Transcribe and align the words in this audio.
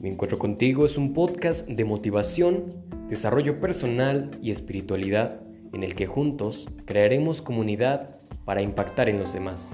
Mi 0.00 0.10
encuentro 0.10 0.38
contigo 0.38 0.86
es 0.86 0.96
un 0.96 1.12
podcast 1.12 1.66
de 1.66 1.84
motivación, 1.84 2.84
desarrollo 3.08 3.58
personal 3.58 4.30
y 4.40 4.52
espiritualidad 4.52 5.40
en 5.72 5.82
el 5.82 5.96
que 5.96 6.06
juntos 6.06 6.68
crearemos 6.84 7.42
comunidad 7.42 8.20
para 8.44 8.62
impactar 8.62 9.08
en 9.08 9.18
los 9.18 9.32
demás. 9.32 9.70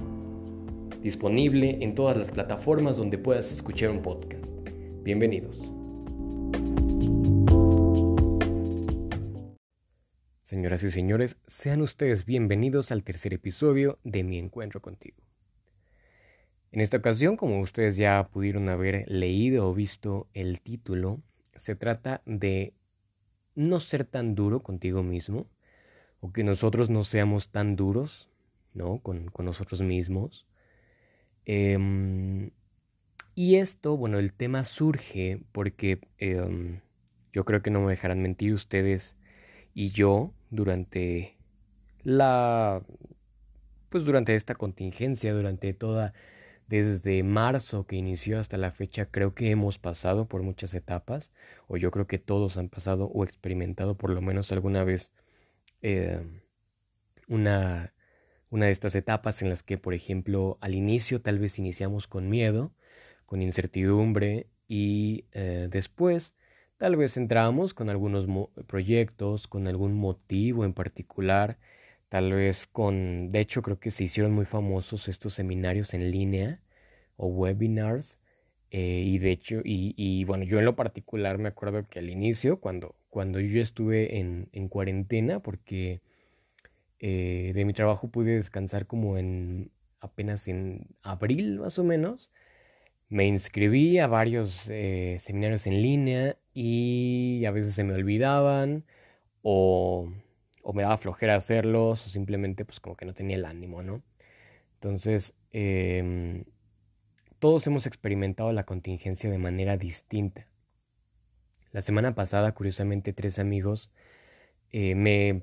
Disponible 1.03 1.77
en 1.83 1.95
todas 1.95 2.17
las 2.17 2.31
plataformas 2.31 2.97
donde 2.97 3.19
puedas 3.19 3.53
escuchar 3.53 3.91
un 3.91 4.01
podcast. 4.01 4.51
Bienvenidos. 5.03 5.61
Señoras 10.43 10.85
y 10.85 10.91
señores, 10.91 11.37
sean 11.47 11.83
ustedes 11.83 12.25
bienvenidos 12.25 12.93
al 12.93 13.03
tercer 13.03 13.35
episodio 13.35 13.99
de 14.05 14.25
Mi 14.25 14.39
encuentro 14.39 14.81
contigo. 14.81 15.19
En 16.75 16.81
esta 16.81 16.97
ocasión, 16.97 17.37
como 17.37 17.61
ustedes 17.61 17.97
ya 17.97 18.27
pudieron 18.33 18.69
haber 18.69 19.09
leído 19.09 19.69
o 19.69 19.75
visto 19.75 20.27
el 20.35 20.61
título, 20.61 21.23
se 21.55 21.77
trata 21.77 22.21
de 22.27 22.75
no 23.55 23.79
ser 23.79 24.05
tan 24.05 24.35
duro 24.35 24.65
contigo 24.65 25.05
mismo, 25.05 25.47
o 26.19 26.33
que 26.33 26.43
nosotros 26.43 26.91
no 26.91 27.05
seamos 27.05 27.53
tan 27.53 27.77
duros, 27.77 28.29
¿no? 28.73 28.99
Con, 28.99 29.31
nosotros 29.39 29.83
mismos. 29.83 30.49
Em, 31.45 32.51
y 33.37 33.55
esto, 33.55 33.97
bueno, 33.97 34.19
el 34.19 34.33
tema 34.33 34.65
surge 34.65 35.43
porque 35.53 36.01
em, 36.19 36.81
yo 37.33 37.45
creo 37.45 37.63
que 37.63 37.71
no 37.71 37.83
me 37.83 37.91
dejarán 37.91 38.21
mentir 38.21 38.53
ustedes 38.53 39.15
y 39.75 39.91
yo 39.91 40.35
durante 40.51 41.37
la, 42.03 42.83
pues 43.91 44.05
durante 44.05 44.35
esta 44.35 44.57
contingencia, 44.57 45.33
durante 45.33 45.73
toda 45.73 46.15
desde 46.67 47.23
marzo 47.23 47.87
que 47.87 47.97
inició 47.97 48.39
hasta 48.39 48.57
la 48.57 48.71
fecha 48.71 49.07
creo 49.07 49.35
que 49.35 49.51
hemos 49.51 49.79
pasado 49.79 50.27
por 50.27 50.43
muchas 50.43 50.75
etapas, 50.75 51.33
o 51.69 51.77
yo 51.77 51.91
creo 51.91 52.07
que 52.07 52.19
todos 52.19 52.57
han 52.57 52.69
pasado 52.69 53.07
o 53.07 53.25
experimentado 53.25 53.97
por 53.97 54.11
lo 54.11 54.21
menos 54.21 54.53
alguna 54.53 54.85
vez 54.85 55.13
eh, 55.83 56.23
una, 57.29 57.93
una 58.51 58.67
de 58.67 58.73
estas 58.73 58.95
etapas 58.95 59.43
en 59.43 59.51
las 59.51 59.63
que, 59.63 59.79
por 59.79 59.95
ejemplo, 59.95 60.59
al 60.61 60.75
inicio 60.75 61.21
tal 61.21 61.39
vez 61.39 61.59
iniciamos 61.59 62.07
con 62.07 62.29
miedo, 62.29 62.73
con 63.27 63.43
incertidumbre 63.43 64.49
y 64.69 65.27
eh, 65.33 65.69
después 65.71 66.35
tal 66.77 66.97
vez 66.97 67.17
entramos 67.17 67.75
con 67.75 67.91
algunos 67.91 68.27
proyectos, 68.67 69.49
con 69.49 69.67
algún 69.67 69.95
motivo 69.95 70.65
en 70.65 70.73
particular 70.73 71.59
tal 72.15 72.33
vez 72.33 72.69
con, 72.69 73.33
de 73.33 73.41
hecho 73.41 73.61
creo 73.61 73.81
que 73.81 73.91
se 73.91 74.05
hicieron 74.05 74.31
muy 74.31 74.45
famosos 74.45 75.09
estos 75.09 75.33
seminarios 75.33 75.95
en 75.95 76.13
línea 76.13 76.61
o 77.17 77.27
webinars. 77.27 78.21
Eh, 78.71 79.03
y 79.05 79.19
de 79.19 79.33
hecho, 79.33 79.63
y, 79.65 80.23
bueno, 80.23 80.45
yo 80.45 80.61
en 80.61 80.65
lo 80.65 80.77
particular 80.77 81.39
me 81.39 81.49
acuerdo 81.49 81.89
que 81.89 81.99
al 81.99 82.11
inicio, 82.11 82.61
cuando, 82.61 82.95
cuando 83.11 83.41
yo 83.41 83.61
estuve 83.61 84.21
en, 84.21 84.49
en 84.53 84.69
cuarentena, 84.69 85.41
porque 85.41 86.03
eh, 87.01 87.51
de 87.53 87.65
mi 87.65 87.73
trabajo 87.73 88.07
pude 88.07 88.37
descansar 88.37 88.87
como 88.87 89.19
en 89.19 89.73
apenas 89.99 90.47
en 90.47 90.87
abril 91.03 91.59
más 91.59 91.81
o 91.81 91.85
menos, 91.85 92.31
me 93.09 93.27
inscribí 93.27 93.99
a 93.99 94.07
varios 94.07 94.71
eh, 94.71 95.17
seminarios 95.19 95.67
en 95.67 95.83
línea 95.83 96.37
y 96.55 97.45
a 97.45 97.51
veces 97.51 97.75
se 97.75 97.83
me 97.83 97.95
olvidaban 97.95 98.85
o 99.43 100.13
o 100.65 100.73
me 100.73 100.83
daba 100.83 100.97
flojera 100.97 101.37
hacerlos 101.37 102.07
o 102.07 102.11
simplemente 102.11 102.65
pues 102.65 102.81
como 102.81 102.97
que 102.97 103.05
no 103.05 103.15
tenía 103.15 103.37
el 103.37 103.45
ánimo, 103.45 103.83
¿no? 103.83 104.03
Entonces, 104.75 105.35
em, 105.53 106.45
todos 107.39 107.67
hemos 107.67 107.87
experimentado 107.87 108.53
la 108.53 108.65
contingencia 108.65 109.31
de 109.31 109.39
manera 109.39 109.77
distinta. 109.77 110.49
La 111.73 111.83
semana 111.83 112.15
pasada, 112.15 112.55
curiosamente, 112.55 113.13
tres 113.13 113.39
amigos 113.39 113.91
eh, 114.73 114.95
me, 114.95 115.43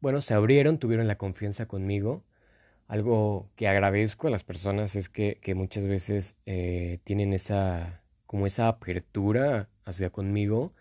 bueno, 0.00 0.20
se 0.22 0.34
abrieron, 0.34 0.78
tuvieron 0.78 1.08
la 1.08 1.18
confianza 1.18 1.66
conmigo. 1.66 2.24
Algo 2.88 3.50
que 3.56 3.68
agradezco 3.68 4.28
a 4.28 4.30
las 4.30 4.44
personas 4.44 4.96
es 4.96 5.08
que, 5.10 5.38
que 5.42 5.54
muchas 5.54 5.86
veces 5.86 6.36
eh, 6.46 7.00
tienen 7.04 7.32
esa, 7.34 8.02
como 8.26 8.46
esa 8.46 8.68
apertura 8.68 9.68
hacia 9.84 10.10
conmigo 10.10 10.74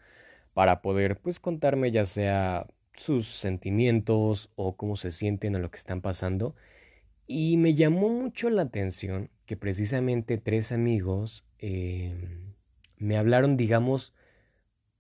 para 0.53 0.81
poder, 0.81 1.19
pues, 1.19 1.39
contarme 1.39 1.91
ya 1.91 2.05
sea 2.05 2.67
sus 2.97 3.27
sentimientos 3.27 4.51
o 4.55 4.75
cómo 4.75 4.97
se 4.97 5.11
sienten 5.11 5.55
a 5.55 5.59
lo 5.59 5.71
que 5.71 5.77
están 5.77 6.01
pasando. 6.01 6.55
Y 7.27 7.57
me 7.57 7.75
llamó 7.75 8.09
mucho 8.09 8.49
la 8.49 8.63
atención 8.63 9.29
que 9.45 9.55
precisamente 9.57 10.37
tres 10.37 10.71
amigos 10.71 11.45
em, 11.59 12.53
me 12.97 13.17
hablaron, 13.17 13.57
digamos, 13.57 14.13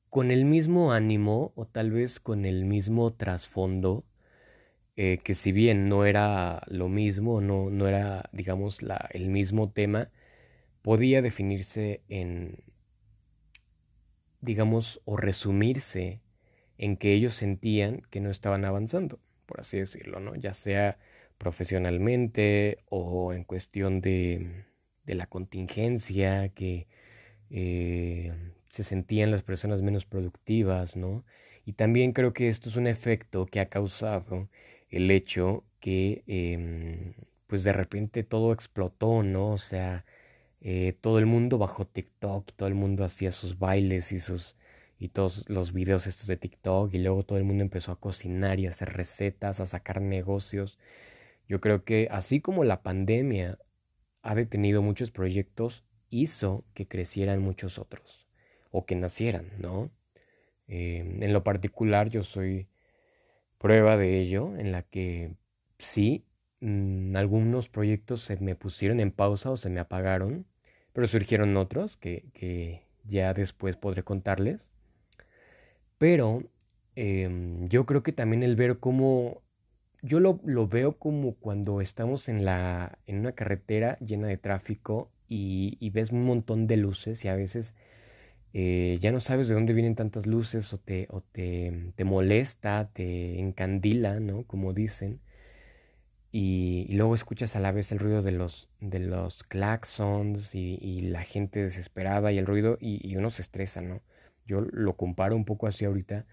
con 0.09 0.31
el 0.31 0.45
mismo 0.45 0.93
ánimo 0.93 1.51
o 1.55 1.65
tal 1.65 1.91
vez 1.91 2.19
con 2.19 2.45
el 2.45 2.65
mismo 2.65 3.13
trasfondo, 3.13 4.05
eh, 4.95 5.19
que 5.23 5.33
si 5.33 5.51
bien 5.51 5.89
no 5.89 6.05
era 6.05 6.61
lo 6.67 6.89
mismo, 6.89 7.41
no, 7.41 7.69
no 7.69 7.87
era, 7.87 8.29
digamos, 8.31 8.81
la, 8.81 9.09
el 9.11 9.29
mismo 9.29 9.69
tema, 9.71 10.09
podía 10.81 11.21
definirse 11.21 12.01
en, 12.09 12.63
digamos, 14.41 15.01
o 15.05 15.17
resumirse 15.17 16.21
en 16.77 16.97
que 16.97 17.13
ellos 17.13 17.33
sentían 17.35 18.01
que 18.09 18.19
no 18.19 18.29
estaban 18.29 18.65
avanzando, 18.65 19.19
por 19.45 19.59
así 19.59 19.77
decirlo, 19.79 20.19
¿no? 20.19 20.35
Ya 20.35 20.53
sea 20.53 20.97
profesionalmente 21.37 22.79
o 22.89 23.33
en 23.33 23.43
cuestión 23.43 24.01
de, 24.01 24.65
de 25.05 25.15
la 25.15 25.27
contingencia, 25.27 26.49
que 26.49 26.87
eh, 27.49 28.33
se 28.69 28.83
sentían 28.83 29.31
las 29.31 29.43
personas 29.43 29.81
menos 29.81 30.05
productivas, 30.05 30.95
¿no? 30.97 31.23
Y 31.65 31.73
también 31.73 32.13
creo 32.13 32.33
que 32.33 32.47
esto 32.47 32.69
es 32.69 32.75
un 32.75 32.87
efecto 32.87 33.45
que 33.45 33.59
ha 33.59 33.69
causado 33.69 34.49
el 34.89 35.11
hecho 35.11 35.65
que, 35.79 36.23
em, 36.27 37.13
pues 37.47 37.63
de 37.63 37.73
repente 37.73 38.23
todo 38.23 38.53
explotó, 38.53 39.23
¿no? 39.23 39.51
O 39.51 39.57
sea, 39.57 40.05
eh, 40.61 40.93
todo 41.01 41.19
el 41.19 41.25
mundo 41.25 41.57
bajó 41.57 41.85
TikTok, 41.87 42.51
todo 42.55 42.67
el 42.67 42.75
mundo 42.75 43.03
hacía 43.05 43.31
sus 43.31 43.57
bailes 43.59 44.11
y 44.11 44.19
sus 44.19 44.57
y 44.99 45.09
todos 45.09 45.47
los 45.49 45.73
videos 45.73 46.07
estos 46.07 46.27
de 46.27 46.37
TikTok 46.37 46.93
y 46.93 46.99
luego 46.99 47.23
todo 47.23 47.37
el 47.37 47.43
mundo 47.43 47.63
empezó 47.63 47.91
a 47.91 47.99
cocinar 47.99 48.59
y 48.59 48.65
a 48.65 48.69
hacer 48.69 48.93
recetas, 48.93 49.59
a 49.59 49.65
sacar 49.65 50.01
negocios. 50.01 50.79
Yo 51.47 51.61
creo 51.61 51.83
que 51.83 52.07
así 52.11 52.41
como 52.41 52.63
la 52.63 52.81
pandemia 52.81 53.59
ha 54.23 54.35
detenido 54.35 54.81
muchos 54.81 55.11
proyectos, 55.11 55.85
hizo 56.09 56.65
que 56.73 56.87
crecieran 56.87 57.41
muchos 57.41 57.79
otros 57.79 58.27
o 58.71 58.85
que 58.85 58.95
nacieran, 58.95 59.51
¿no? 59.59 59.91
Eh, 60.67 61.17
en 61.21 61.33
lo 61.33 61.43
particular 61.43 62.09
yo 62.09 62.23
soy 62.23 62.67
prueba 63.57 63.97
de 63.97 64.19
ello, 64.19 64.55
en 64.57 64.71
la 64.71 64.83
que 64.83 65.33
sí, 65.77 66.25
mm, 66.59 67.15
algunos 67.15 67.69
proyectos 67.69 68.21
se 68.21 68.37
me 68.37 68.55
pusieron 68.55 68.99
en 68.99 69.11
pausa 69.11 69.51
o 69.51 69.57
se 69.57 69.69
me 69.69 69.79
apagaron, 69.79 70.45
pero 70.93 71.07
surgieron 71.07 71.55
otros 71.57 71.97
que, 71.97 72.25
que 72.33 72.83
ya 73.05 73.33
después 73.33 73.75
podré 73.77 74.03
contarles. 74.03 74.71
Pero 75.97 76.43
em, 76.95 77.67
yo 77.69 77.85
creo 77.85 78.03
que 78.03 78.11
también 78.13 78.43
el 78.43 78.55
ver 78.55 78.79
cómo, 78.79 79.41
yo 80.01 80.19
lo, 80.19 80.39
lo, 80.45 80.67
veo 80.67 80.97
como 80.99 81.35
cuando 81.35 81.81
estamos 81.81 82.29
en, 82.29 82.45
la, 82.45 82.99
en 83.07 83.19
una 83.19 83.33
carretera 83.33 83.97
llena 83.99 84.27
de 84.27 84.37
tráfico 84.37 85.11
y, 85.29 85.89
ves 85.91 86.11
un 86.11 86.23
montón 86.25 86.67
de 86.67 86.77
luces 86.77 87.23
y 87.25 87.27
a 87.29 87.35
veces 87.35 87.75
eh, 88.53 88.97
ya 89.01 89.11
no 89.11 89.19
sabes 89.19 89.47
de 89.47 89.55
dónde 89.55 89.73
vienen 89.73 89.95
tantas 89.95 90.27
luces 90.27 90.73
o 90.73 90.79
te, 90.79 91.07
o 91.11 91.21
te, 91.21 91.91
te 91.95 92.03
molesta, 92.05 92.89
te 92.93 93.39
encandila, 93.39 94.19
¿no? 94.19 94.43
Como 94.45 94.73
dicen. 94.73 95.21
Y, 96.31 96.87
luego 96.91 97.15
escuchas 97.15 97.55
a 97.55 97.59
la 97.59 97.71
vez 97.71 97.91
el 97.91 97.99
ruido 97.99 98.21
de 98.21 98.31
los, 98.31 98.69
de 98.79 98.99
los 98.99 99.43
claxons 99.43 100.55
y, 100.55 100.77
y 100.81 101.01
la 101.01 101.23
gente 101.23 101.61
desesperada 101.61 102.31
y 102.31 102.37
el 102.37 102.45
ruido 102.45 102.77
y, 102.79 103.05
y 103.07 103.15
uno 103.17 103.29
se 103.29 103.41
estresa, 103.41 103.81
¿no? 103.81 104.01
Yo 104.47 104.61
lo 104.61 104.97
comparo 104.97 105.35
un 105.35 105.45
poco 105.45 105.67
así 105.67 105.85
ahorita 105.85 106.25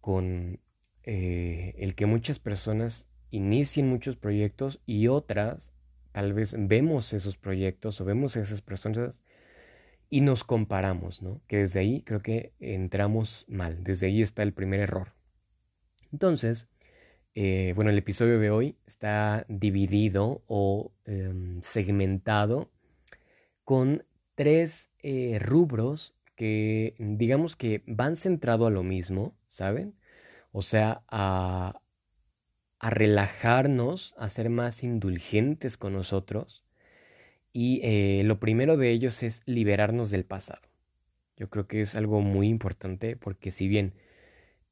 con 0.00 0.60
eh, 1.02 1.74
el 1.78 1.94
que 1.94 2.06
muchas 2.06 2.38
personas 2.38 3.08
inicien 3.30 3.88
muchos 3.88 4.16
proyectos 4.16 4.80
y 4.86 5.08
otras 5.08 5.72
tal 6.12 6.34
vez 6.34 6.54
vemos 6.58 7.12
esos 7.12 7.36
proyectos 7.36 8.00
o 8.00 8.04
vemos 8.04 8.36
esas 8.36 8.60
personas 8.60 9.22
y 10.10 10.20
nos 10.20 10.44
comparamos, 10.44 11.22
¿no? 11.22 11.40
Que 11.46 11.58
desde 11.58 11.80
ahí 11.80 12.02
creo 12.02 12.20
que 12.20 12.52
entramos 12.60 13.46
mal, 13.48 13.82
desde 13.82 14.08
ahí 14.08 14.20
está 14.20 14.42
el 14.42 14.52
primer 14.52 14.80
error. 14.80 15.14
Entonces, 16.12 16.68
eh, 17.34 17.72
bueno, 17.74 17.90
el 17.90 17.96
episodio 17.96 18.38
de 18.38 18.50
hoy 18.50 18.76
está 18.86 19.46
dividido 19.48 20.42
o 20.46 20.92
em, 21.06 21.62
segmentado 21.62 22.70
con 23.64 24.04
tres 24.34 24.90
eh, 24.98 25.38
rubros 25.40 26.14
que 26.42 26.96
digamos 26.98 27.54
que 27.54 27.84
van 27.86 28.16
centrado 28.16 28.66
a 28.66 28.70
lo 28.70 28.82
mismo, 28.82 29.38
¿saben? 29.46 29.94
O 30.50 30.60
sea, 30.60 31.04
a, 31.06 31.80
a 32.80 32.90
relajarnos, 32.90 34.12
a 34.18 34.28
ser 34.28 34.50
más 34.50 34.82
indulgentes 34.82 35.76
con 35.76 35.92
nosotros. 35.92 36.64
Y 37.52 37.80
eh, 37.84 38.22
lo 38.24 38.40
primero 38.40 38.76
de 38.76 38.90
ellos 38.90 39.22
es 39.22 39.42
liberarnos 39.46 40.10
del 40.10 40.24
pasado. 40.24 40.62
Yo 41.36 41.48
creo 41.48 41.68
que 41.68 41.80
es 41.80 41.94
algo 41.94 42.22
muy 42.22 42.48
importante 42.48 43.14
porque 43.14 43.52
si 43.52 43.68
bien 43.68 43.94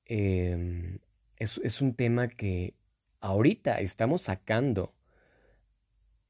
em, 0.06 0.98
es, 1.36 1.80
un 1.80 1.94
tema 1.94 2.26
que 2.26 2.74
ahorita 3.20 3.80
estamos 3.80 4.22
sacando, 4.22 4.92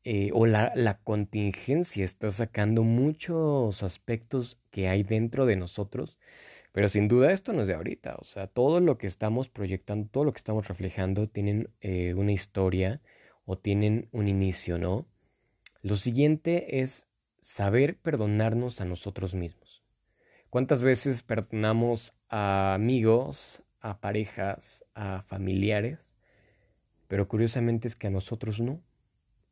eh, 0.04 0.30
o 0.32 0.46
la, 0.46 0.72
la 0.74 0.98
contingencia 0.98 2.04
está 2.04 2.30
sacando 2.30 2.82
muchos 2.82 3.82
aspectos 3.82 4.58
que 4.70 4.88
hay 4.88 5.02
dentro 5.02 5.46
de 5.46 5.56
nosotros, 5.56 6.18
pero 6.72 6.88
sin 6.88 7.08
duda 7.08 7.32
esto 7.32 7.52
no 7.52 7.62
es 7.62 7.68
de 7.68 7.74
ahorita, 7.74 8.16
o 8.20 8.24
sea, 8.24 8.46
todo 8.46 8.80
lo 8.80 8.96
que 8.96 9.06
estamos 9.06 9.48
proyectando, 9.48 10.08
todo 10.10 10.24
lo 10.24 10.32
que 10.32 10.38
estamos 10.38 10.68
reflejando 10.68 11.28
tienen 11.28 11.70
eh, 11.80 12.14
una 12.14 12.32
historia 12.32 13.00
o 13.44 13.58
tienen 13.58 14.08
un 14.12 14.28
inicio, 14.28 14.78
¿no? 14.78 15.06
Lo 15.82 15.96
siguiente 15.96 16.80
es 16.80 17.08
saber 17.40 17.98
perdonarnos 17.98 18.80
a 18.80 18.84
nosotros 18.84 19.34
mismos. 19.34 19.82
¿Cuántas 20.50 20.82
veces 20.82 21.22
perdonamos 21.22 22.14
a 22.28 22.74
amigos, 22.74 23.62
a 23.80 24.00
parejas, 24.00 24.84
a 24.94 25.22
familiares? 25.22 26.14
Pero 27.08 27.28
curiosamente 27.28 27.88
es 27.88 27.96
que 27.96 28.08
a 28.08 28.10
nosotros 28.10 28.60
no. 28.60 28.82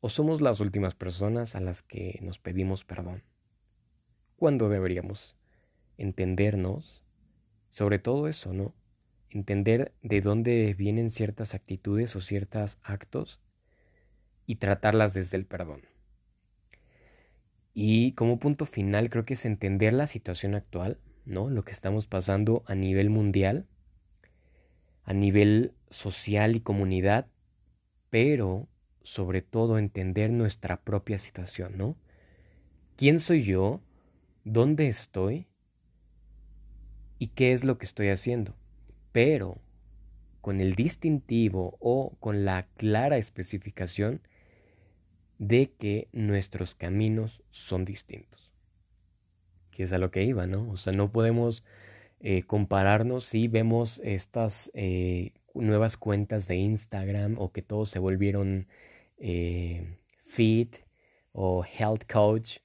O 0.01 0.09
somos 0.09 0.41
las 0.41 0.61
últimas 0.61 0.95
personas 0.95 1.57
a 1.57 1.61
las 1.61 1.83
que 1.83 2.21
nos 2.23 2.39
pedimos 2.39 2.85
perdón. 2.85 3.25
¿Cuándo 4.37 4.69
deberíamos 4.69 5.37
entendernos? 5.97 7.05
Sobre 7.69 7.99
todo 7.99 8.29
eso, 8.29 8.53
¿no? 8.53 8.75
Entender 9.31 9.93
de 10.03 10.21
dónde 10.21 10.75
vienen 10.75 11.11
ciertas 11.11 11.55
actitudes 11.55 12.15
o 12.15 12.21
ciertos 12.21 12.79
actos 12.83 13.41
y 14.47 14.57
tratarlas 14.57 15.15
desde 15.15 15.37
el 15.37 15.45
perdón. 15.45 15.83
Y 17.75 18.13
como 18.13 18.39
punto 18.39 18.67
final 18.67 19.11
creo 19.11 19.25
que 19.25 19.35
es 19.35 19.45
entender 19.45 19.93
la 19.93 20.07
situación 20.07 20.55
actual, 20.55 21.01
¿no? 21.25 21.51
Lo 21.51 21.65
que 21.65 21.73
estamos 21.73 22.07
pasando 22.07 22.63
a 22.67 22.75
nivel 22.75 23.11
mundial, 23.11 23.67
a 25.03 25.13
nivel 25.13 25.75
social 25.91 26.57
y 26.57 26.61
comunidad, 26.61 27.27
pero 28.11 28.69
sobre 29.09 29.41
todo 29.41 29.79
entender 29.79 30.31
nuestra 30.31 30.83
propia 30.83 31.19
situación, 31.19 31.79
¿no? 31.79 31.97
¿Quién 32.95 33.21
soy 33.21 33.43
yo? 33.43 33.81
¿Dónde 34.45 34.87
estoy? 34.87 35.47
¿Y 37.19 37.29
qué 37.29 37.53
es 37.53 37.65
lo 37.65 37.79
que 37.79 37.87
estoy 37.87 38.09
haciendo? 38.11 38.55
Pero 39.11 39.63
con 40.43 40.61
el 40.61 40.75
distintivo 40.75 41.79
o 41.81 42.19
con 42.21 42.45
la 42.45 42.67
clara 42.77 43.17
especificación 43.17 44.21
de 45.39 45.73
que 45.73 46.09
nuestros 46.13 46.75
caminos 46.75 47.43
son 47.49 47.87
distintos. 47.87 48.53
Que 49.71 49.85
es 49.85 49.93
a 49.95 49.99
lo 49.99 50.11
que 50.11 50.25
iba, 50.25 50.47
¿no? 50.47 50.69
O 50.69 50.77
sea, 50.77 50.93
no 50.93 51.11
podemos 51.13 51.65
eh, 52.21 52.43
compararnos 52.43 53.25
si 53.25 53.49
vemos 53.49 54.03
estas 54.05 54.71
eh, 54.75 55.33
nuevas 55.55 55.97
cuentas 55.97 56.47
de 56.47 56.57
Instagram 56.57 57.37
o 57.39 57.53
que 57.53 57.63
todos 57.63 57.89
se 57.89 58.01
volvieron 58.01 58.67
eh, 59.19 59.99
fit 60.25 60.77
o 61.33 61.65
health 61.65 62.05
coach. 62.11 62.59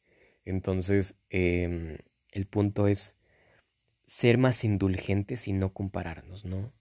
Entonces, 0.45 1.15
em, 1.29 1.97
el 2.31 2.45
punto 2.47 2.87
es 2.87 3.17
ser 4.05 4.37
más 4.37 4.63
indulgentes 4.63 5.47
y 5.47 5.53
no 5.53 5.73
compararnos, 5.73 6.45
¿no? 6.45 6.73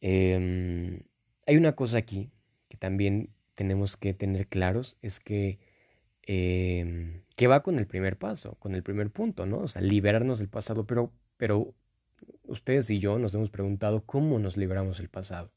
Em, 0.00 1.02
hay 1.46 1.56
una 1.56 1.74
cosa 1.76 1.98
aquí 1.98 2.30
que 2.68 2.76
también 2.76 3.30
tenemos 3.54 3.96
que 3.96 4.14
tener 4.14 4.46
claros 4.48 4.96
es 5.02 5.20
que, 5.20 5.58
eh, 6.26 7.22
va 7.48 7.62
con 7.62 7.78
el 7.78 7.86
primer 7.86 8.18
paso, 8.18 8.54
con 8.56 8.74
el 8.74 8.82
primer 8.82 9.10
punto, 9.10 9.46
¿no? 9.46 9.60
O 9.60 9.68
sea, 9.68 9.82
liberarnos 9.82 10.38
del 10.38 10.48
pasado, 10.48 10.86
pero, 10.86 11.12
pero 11.36 11.74
ustedes 12.44 12.90
y 12.90 12.98
yo 12.98 13.18
nos 13.18 13.34
hemos 13.34 13.50
preguntado 13.50 14.04
cómo 14.04 14.38
nos 14.38 14.56
liberamos 14.56 14.98
del 14.98 15.08
pasado. 15.08 15.52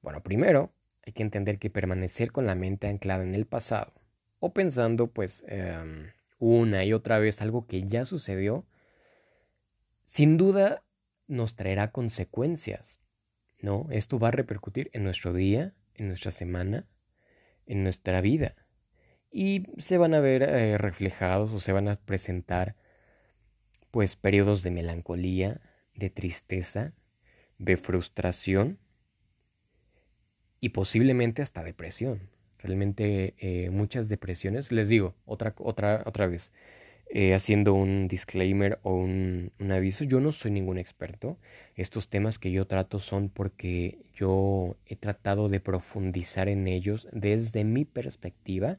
Bueno, 0.00 0.22
primero 0.22 0.72
hay 1.08 1.12
que 1.12 1.22
entender 1.22 1.58
que 1.58 1.70
permanecer 1.70 2.32
con 2.32 2.46
la 2.46 2.54
mente 2.54 2.86
anclada 2.86 3.22
en 3.22 3.34
el 3.34 3.46
pasado 3.46 3.94
o 4.40 4.52
pensando 4.52 5.06
pues 5.06 5.42
em, 5.48 6.10
una 6.38 6.84
y 6.84 6.92
otra 6.92 7.18
vez 7.18 7.40
algo 7.40 7.66
que 7.66 7.84
ya 7.84 8.04
sucedió, 8.04 8.66
sin 10.04 10.36
duda 10.36 10.84
nos 11.26 11.56
traerá 11.56 11.92
consecuencias, 11.92 13.00
¿no? 13.58 13.86
Esto 13.90 14.18
va 14.18 14.28
a 14.28 14.32
repercutir 14.32 14.90
en 14.92 15.02
nuestro 15.02 15.32
día, 15.32 15.72
en 15.94 16.08
nuestra 16.08 16.30
semana, 16.30 16.86
en 17.64 17.82
nuestra 17.84 18.20
vida 18.20 18.54
y 19.30 19.64
se 19.78 19.96
van 19.96 20.12
a 20.12 20.20
ver 20.20 20.42
eh, 20.42 20.76
reflejados 20.76 21.50
o 21.52 21.58
se 21.58 21.72
van 21.72 21.88
a 21.88 21.94
presentar 21.94 22.76
pues 23.90 24.14
periodos 24.14 24.62
de 24.62 24.72
melancolía, 24.72 25.62
de 25.94 26.10
tristeza, 26.10 26.92
de 27.56 27.78
frustración 27.78 28.78
y 30.60 30.70
posiblemente 30.70 31.42
hasta 31.42 31.62
depresión. 31.62 32.28
Realmente 32.58 33.34
eh, 33.38 33.70
muchas 33.70 34.08
depresiones, 34.08 34.72
les 34.72 34.88
digo 34.88 35.14
otra, 35.24 35.54
otra, 35.58 36.02
otra 36.06 36.26
vez, 36.26 36.52
eh, 37.10 37.32
haciendo 37.32 37.72
un 37.72 38.08
disclaimer 38.08 38.80
o 38.82 38.94
un, 38.94 39.52
aviso. 39.70 40.04
Yo 40.04 40.20
no 40.20 40.32
soy 40.32 40.50
ningún 40.50 40.76
experto. 40.76 41.38
Estos 41.74 42.08
temas 42.08 42.38
que 42.38 42.50
yo 42.50 42.66
trato 42.66 42.98
son 42.98 43.28
porque 43.28 43.98
yo 44.12 44.76
he 44.86 44.96
tratado 44.96 45.48
de 45.48 45.60
profundizar 45.60 46.48
en 46.48 46.66
ellos 46.66 47.08
desde 47.12 47.64
mi 47.64 47.84
perspectiva 47.84 48.78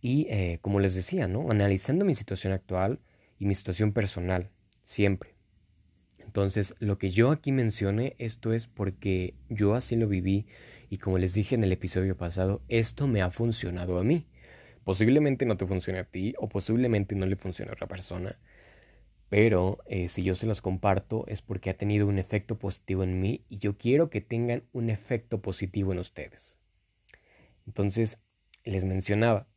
y, 0.00 0.26
eh, 0.28 0.58
como 0.60 0.78
les 0.78 0.94
decía, 0.94 1.26
¿no? 1.26 1.50
analizando 1.50 2.04
mi 2.04 2.14
situación 2.14 2.52
actual 2.52 3.00
y 3.38 3.46
mi 3.46 3.54
situación 3.54 3.92
personal, 3.92 4.50
siempre. 4.82 5.34
Entonces, 6.34 6.74
lo 6.78 6.98
que 6.98 7.10
yo 7.10 7.30
aquí 7.30 7.52
mencione, 7.52 8.14
esto 8.18 8.52
es 8.52 8.66
porque 8.66 9.34
yo 9.48 9.74
así 9.74 9.96
lo 9.96 10.08
viví 10.08 10.46
y 10.90 10.98
como 10.98 11.18
les 11.18 11.34
dije 11.34 11.54
en 11.54 11.64
el 11.64 11.72
episodio 11.72 12.16
pasado, 12.16 12.62
esto 12.68 13.06
me 13.06 13.22
ha 13.22 13.30
funcionado 13.30 13.98
a 13.98 14.04
mí. 14.04 14.26
Posiblemente 14.84 15.46
no 15.46 15.56
te 15.56 15.66
funcione 15.66 15.98
a 15.98 16.04
ti 16.04 16.34
o 16.38 16.48
posiblemente 16.48 17.14
no 17.14 17.26
le 17.26 17.36
funcione 17.36 17.70
a 17.70 17.74
otra 17.74 17.86
persona. 17.86 18.38
Pero 19.28 19.78
eh, 19.86 20.08
si 20.08 20.22
yo 20.22 20.34
se 20.34 20.46
los 20.46 20.60
comparto 20.60 21.24
es 21.26 21.42
porque 21.42 21.70
ha 21.70 21.76
tenido 21.76 22.06
un 22.06 22.18
efecto 22.18 22.58
positivo 22.58 23.02
en 23.02 23.20
mí 23.20 23.44
y 23.48 23.58
yo 23.58 23.76
quiero 23.76 24.10
que 24.10 24.20
tengan 24.20 24.64
un 24.72 24.90
efecto 24.90 25.40
positivo 25.40 25.92
en 25.92 25.98
ustedes. 25.98 26.58
Entonces, 27.66 28.18
les 28.64 28.84
mencionaba, 28.84 29.48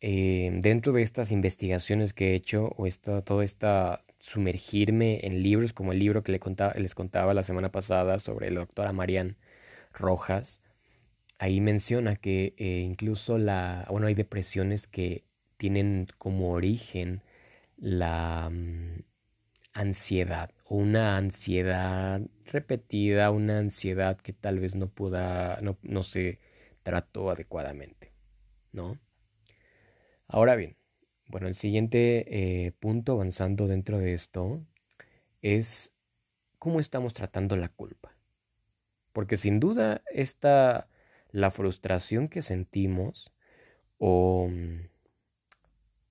eh, 0.00 0.50
dentro 0.60 0.92
de 0.92 1.02
estas 1.02 1.30
investigaciones 1.30 2.12
que 2.12 2.32
he 2.32 2.34
hecho 2.34 2.72
o 2.76 2.86
esta, 2.86 3.22
todo 3.22 3.40
esta 3.42 4.02
sumergirme 4.18 5.24
en 5.24 5.42
libros 5.44 5.72
como 5.72 5.92
el 5.92 6.00
libro 6.00 6.24
que 6.24 6.32
les 6.32 6.40
contaba, 6.40 6.74
les 6.74 6.94
contaba 6.96 7.34
la 7.34 7.44
semana 7.44 7.70
pasada 7.70 8.18
sobre 8.18 8.50
la 8.50 8.60
doctora 8.60 8.92
Marian 8.92 9.36
Rojas, 9.92 10.60
ahí 11.38 11.60
menciona 11.60 12.16
que 12.16 12.54
eh, 12.58 12.80
incluso 12.80 13.38
la, 13.38 13.86
bueno, 13.90 14.06
hay 14.06 14.14
depresiones 14.14 14.86
que 14.88 15.24
tienen 15.56 16.08
como 16.18 16.52
origen 16.52 17.22
la 17.76 18.50
mm, 18.50 19.02
ansiedad 19.74 20.50
o 20.64 20.76
una 20.76 21.16
ansiedad 21.16 22.20
repetida, 22.46 23.30
una 23.30 23.58
ansiedad 23.58 24.18
que 24.18 24.32
tal 24.32 24.60
vez 24.60 24.74
no 24.74 24.88
pueda, 24.88 25.60
no, 25.62 25.78
no 25.82 26.02
se 26.02 26.40
trató 26.82 27.30
adecuadamente, 27.30 28.12
¿no? 28.72 28.98
Ahora 30.26 30.56
bien, 30.56 30.76
bueno, 31.28 31.46
el 31.48 31.54
siguiente 31.54 32.66
eh, 32.66 32.72
punto 32.72 33.12
avanzando 33.12 33.66
dentro 33.66 33.98
de 33.98 34.14
esto 34.14 34.64
es 35.42 35.92
cómo 36.58 36.80
estamos 36.80 37.14
tratando 37.14 37.56
la 37.56 37.68
culpa. 37.68 38.11
Porque 39.12 39.36
sin 39.36 39.60
duda 39.60 40.02
esta 40.10 40.88
la 41.30 41.50
frustración 41.50 42.28
que 42.28 42.42
sentimos 42.42 43.32
o 43.98 44.48
mm, 44.50 44.88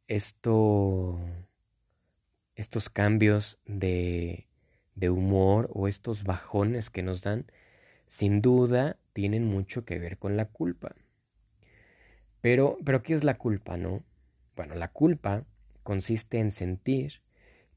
esto, 0.08 1.20
estos 2.56 2.90
cambios 2.90 3.60
de, 3.66 4.48
de 4.96 5.10
humor 5.10 5.70
o 5.74 5.88
estos 5.88 6.24
bajones 6.24 6.90
que 6.90 7.04
nos 7.04 7.22
dan, 7.22 7.46
sin 8.06 8.42
duda 8.42 8.98
tienen 9.14 9.46
mucho 9.46 9.86
que 9.86 10.00
ver 10.00 10.18
con 10.18 10.36
la 10.36 10.46
culpa. 10.46 10.96
Pero, 12.42 12.78
pero 12.84 13.04
¿qué 13.04 13.14
es 13.14 13.24
la 13.24 13.38
culpa, 13.38 13.78
no? 13.78 14.04
Bueno, 14.56 14.76
la 14.76 14.90
culpa 14.90 15.46
consiste 15.84 16.40
en 16.40 16.52
sentir 16.52 17.22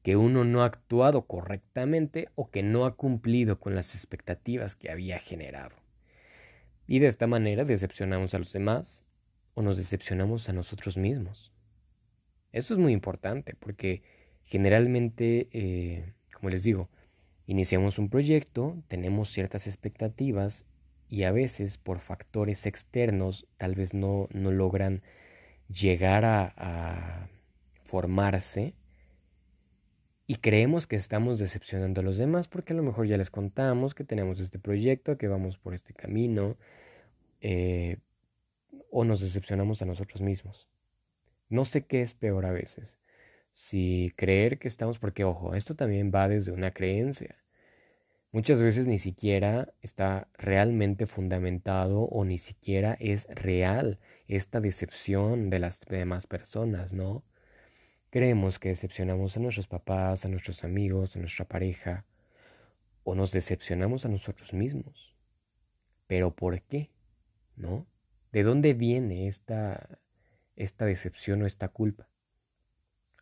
que 0.05 0.17
uno 0.17 0.43
no 0.43 0.61
ha 0.61 0.65
actuado 0.65 1.25
correctamente 1.25 2.29
o 2.35 2.51
que 2.51 2.61
no 2.61 2.85
ha 2.85 2.95
cumplido 2.95 3.59
con 3.59 3.73
las 3.73 3.95
expectativas 3.95 4.75
que 4.75 4.91
había 4.91 5.17
generado. 5.17 5.75
Y 6.85 6.99
de 6.99 7.07
esta 7.07 7.25
manera 7.25 7.65
decepcionamos 7.65 8.35
a 8.35 8.37
los 8.37 8.53
demás 8.53 9.03
o 9.55 9.63
nos 9.63 9.77
decepcionamos 9.77 10.47
a 10.47 10.53
nosotros 10.53 10.95
mismos. 10.95 11.51
Esto 12.51 12.75
es 12.75 12.79
muy 12.79 12.93
importante 12.93 13.55
porque 13.55 14.03
generalmente, 14.43 15.49
eh, 15.51 16.13
como 16.35 16.51
les 16.51 16.61
digo, 16.61 16.87
iniciamos 17.47 17.97
un 17.97 18.09
proyecto, 18.09 18.77
tenemos 18.87 19.29
ciertas 19.29 19.65
expectativas 19.65 20.65
y 21.09 21.23
a 21.23 21.31
veces 21.31 21.79
por 21.79 21.97
factores 21.97 22.67
externos 22.67 23.47
tal 23.57 23.73
vez 23.73 23.95
no, 23.95 24.27
logran 24.31 25.01
llegar 25.67 26.25
a 26.25 27.27
formarse 27.81 28.75
y 30.27 30.35
creemos 30.35 30.87
que 30.87 30.95
estamos 30.95 31.37
decepcionando 31.39 32.01
a 32.01 32.03
los 32.03 32.17
demás 32.17 32.47
porque 32.47 32.73
a 32.73 32.75
lo 32.75 32.83
mejor 32.83 33.05
ya 33.07 33.17
les 33.17 33.29
contamos 33.29 33.93
que 33.93 34.03
tenemos 34.03 34.39
este 34.39 34.59
proyecto, 34.59 35.17
que 35.17 35.27
vamos 35.27 35.57
por 35.57 35.73
este 35.73 35.93
camino, 35.93 36.57
eh, 37.41 37.97
o 38.89 39.03
nos 39.05 39.21
decepcionamos 39.21 39.81
a 39.81 39.85
nosotros 39.85 40.21
mismos. 40.21 40.67
No 41.49 41.65
sé 41.65 41.85
qué 41.85 42.01
es 42.01 42.13
peor 42.13 42.45
a 42.45 42.51
veces. 42.51 42.97
Si 43.51 44.11
creer 44.15 44.57
que 44.57 44.67
estamos, 44.67 44.99
porque 44.99 45.23
ojo, 45.23 45.53
esto 45.55 45.75
también 45.75 46.11
va 46.13 46.27
desde 46.27 46.51
una 46.51 46.71
creencia. 46.71 47.37
Muchas 48.31 48.61
veces 48.61 48.87
ni 48.87 48.99
siquiera 48.99 49.73
está 49.81 50.27
realmente 50.33 51.05
fundamentado 51.05 52.01
o 52.01 52.25
ni 52.25 52.37
siquiera 52.37 52.97
es 52.99 53.27
real 53.29 53.99
esta 54.27 54.59
decepción 54.59 55.49
de 55.49 55.59
las 55.59 55.81
demás 55.81 56.27
personas, 56.27 56.91
¿no? 56.93 57.23
Creemos 58.15 58.59
que 58.59 58.69
decepcionamos 58.69 59.35
a 59.35 59.41
nuestros 59.41 59.67
papás, 59.67 60.23
a 60.23 60.29
nuestros 60.29 60.63
amigos, 60.63 61.17
a 61.17 61.19
nuestra 61.19 61.43
pareja, 61.43 62.05
o 63.03 63.13
nos 63.13 63.33
decepcionamos 63.33 64.05
a 64.05 64.07
nosotros 64.07 64.53
mismos. 64.53 65.13
Pero 66.07 66.33
¿por 66.33 66.61
qué? 66.61 66.91
¿No? 67.57 67.85
¿De 68.31 68.43
dónde 68.43 68.73
viene 68.73 69.27
esta, 69.27 69.99
esta 70.55 70.85
decepción 70.85 71.41
o 71.41 71.45
esta 71.45 71.67
culpa? 71.67 72.07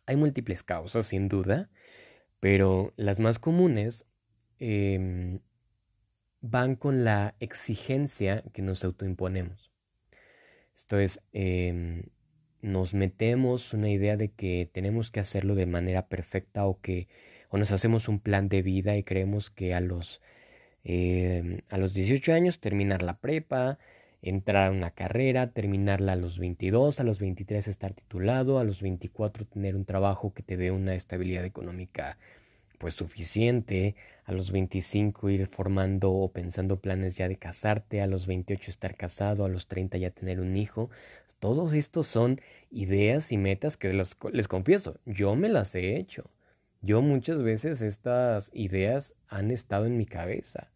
Hay 0.06 0.14
múltiples 0.14 0.62
causas, 0.62 1.06
sin 1.06 1.26
duda, 1.26 1.72
pero 2.38 2.94
las 2.96 3.18
más 3.18 3.40
comunes 3.40 4.06
em, 4.60 5.40
van 6.40 6.76
con 6.76 7.02
la 7.02 7.34
exigencia 7.40 8.44
que 8.52 8.62
nos 8.62 8.84
autoimponemos. 8.84 9.72
Esto 10.72 11.00
es, 11.00 11.20
em, 11.32 12.04
nos 12.64 12.94
metemos 12.94 13.74
una 13.74 13.90
idea 13.90 14.16
de 14.16 14.30
que 14.30 14.68
tenemos 14.72 15.10
que 15.10 15.20
hacerlo 15.20 15.54
de 15.54 15.66
manera 15.66 16.08
perfecta 16.08 16.64
o 16.66 16.80
que 16.80 17.08
o 17.50 17.58
nos 17.58 17.72
hacemos 17.72 18.08
un 18.08 18.18
plan 18.20 18.48
de 18.48 18.62
vida 18.62 18.96
y 18.96 19.04
creemos 19.04 19.50
que 19.50 19.74
a 19.74 19.80
los, 19.80 20.22
em, 20.82 21.60
a 21.68 21.78
los 21.78 21.92
18 21.94 22.32
años 22.32 22.60
terminar 22.60 23.02
la 23.02 23.18
prepa, 23.18 23.78
entrar 24.22 24.68
a 24.68 24.70
una 24.72 24.90
carrera, 24.90 25.52
terminarla 25.52 26.12
a 26.14 26.16
los 26.16 26.38
22, 26.38 27.00
a 27.00 27.04
los 27.04 27.20
23 27.20 27.68
estar 27.68 27.92
titulado, 27.92 28.58
a 28.58 28.64
los 28.64 28.80
24 28.80 29.44
tener 29.44 29.76
un 29.76 29.84
trabajo 29.84 30.32
que 30.32 30.42
te 30.42 30.56
dé 30.56 30.70
una 30.70 30.94
estabilidad 30.94 31.44
económica 31.44 32.18
pues 32.84 32.92
suficiente, 32.92 33.96
a 34.24 34.32
los 34.32 34.52
25 34.52 35.30
ir 35.30 35.46
formando 35.46 36.12
o 36.12 36.30
pensando 36.30 36.82
planes 36.82 37.16
ya 37.16 37.28
de 37.28 37.36
casarte, 37.36 38.02
a 38.02 38.06
los 38.06 38.26
28 38.26 38.70
estar 38.70 38.94
casado, 38.94 39.46
a 39.46 39.48
los 39.48 39.68
30 39.68 39.96
ya 39.96 40.10
tener 40.10 40.38
un 40.38 40.54
hijo. 40.54 40.90
Todos 41.38 41.72
estos 41.72 42.06
son 42.06 42.42
ideas 42.70 43.32
y 43.32 43.38
metas 43.38 43.78
que 43.78 43.90
les, 43.94 44.18
les 44.34 44.48
confieso, 44.48 45.00
yo 45.06 45.34
me 45.34 45.48
las 45.48 45.74
he 45.74 45.96
hecho. 45.96 46.30
Yo 46.82 47.00
muchas 47.00 47.42
veces 47.42 47.80
estas 47.80 48.50
ideas 48.52 49.14
han 49.28 49.50
estado 49.50 49.86
en 49.86 49.96
mi 49.96 50.04
cabeza 50.04 50.70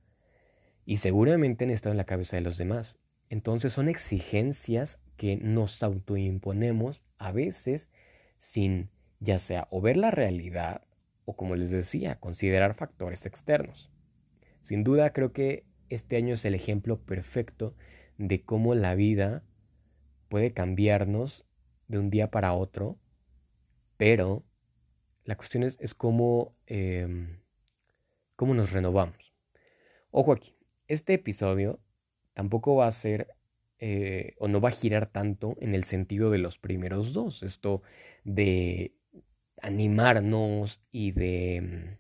y 0.87 0.97
seguramente 0.97 1.67
han 1.67 1.71
estado 1.71 1.93
en 1.93 1.99
la 1.99 2.07
cabeza 2.07 2.39
de 2.39 2.43
los 2.43 2.57
demás. 2.57 2.97
Entonces 3.29 3.75
son 3.75 3.91
exigencias 3.91 4.99
que 5.19 5.37
nos 5.37 5.83
autoimponemos 5.83 7.03
a 7.19 7.33
veces 7.33 7.91
sin 8.39 8.89
ya 9.21 9.39
sea 9.39 9.69
o 9.71 9.83
ver 9.83 9.99
la 9.99 10.11
realidad 10.11 10.88
o 11.29 11.37
como 11.37 11.57
les 11.57 11.71
decía, 11.71 12.19
considerar 12.19 12.73
factores 12.73 13.27
externos. 13.27 13.91
Sin 14.63 14.83
duda 14.83 15.13
creo 15.13 15.35
que 15.35 15.67
este 15.91 16.17
año 16.17 16.33
es 16.33 16.45
el 16.47 16.55
ejemplo 16.55 17.03
perfecto 17.05 17.77
de 18.17 18.47
cómo 18.47 18.75
la 18.75 18.95
vida 18.95 19.45
puede 20.31 20.55
cambiarnos 20.55 21.47
de 21.87 21.99
un 21.99 22.09
día 22.09 22.31
para 22.31 22.55
otro, 22.55 22.99
pero 23.99 24.43
la 25.25 25.37
cuestión 25.37 25.65
es, 25.65 25.77
cómo, 25.95 26.57
em, 26.65 27.41
cómo 28.35 28.55
nos 28.55 28.73
renovamos. 28.73 29.35
Ojo 30.11 30.33
aquí, 30.33 30.57
este 30.87 31.13
episodio 31.13 31.79
tampoco 32.33 32.75
va 32.75 32.87
a 32.87 32.91
ser 32.91 33.29
eh, 33.81 34.35
o 34.39 34.49
no 34.49 34.63
va 34.63 34.71
a 34.71 34.73
girar 34.73 35.13
tanto 35.13 35.59
en 35.61 35.75
el 35.75 35.85
sentido 35.85 36.31
de 36.31 36.39
los 36.39 36.57
primeros 36.57 37.13
dos, 37.13 37.43
esto 37.43 37.83
de 38.25 38.95
animarnos 39.63 40.81
y 40.91 41.13
de 41.13 41.61
mm, 41.61 41.99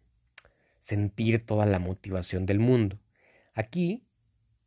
sentir 0.80 1.44
toda 1.44 1.66
la 1.66 1.78
motivación 1.78 2.46
del 2.46 2.58
mundo. 2.58 2.98
Aquí, 3.54 4.06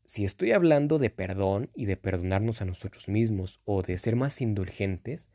si 0.05 0.25
estoy 0.25 0.51
hablando 0.51 0.99
de 0.99 1.09
perdón 1.09 1.69
y 1.75 1.85
de 1.85 1.97
perdonarnos 1.97 2.61
a 2.61 2.65
nosotros 2.65 3.07
mismos 3.07 3.61
o 3.65 3.81
de 3.81 3.97
ser 3.97 4.15
más 4.15 4.41
indulgentes, 4.41 5.29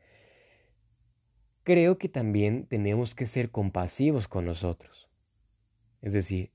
creo 1.63 1.97
que 1.97 2.07
también 2.07 2.65
tenemos 2.65 3.15
que 3.15 3.25
ser 3.27 3.51
compasivos 3.51 4.27
con 4.27 4.45
nosotros. 4.45 5.09
Es 6.01 6.13
decir, 6.13 6.51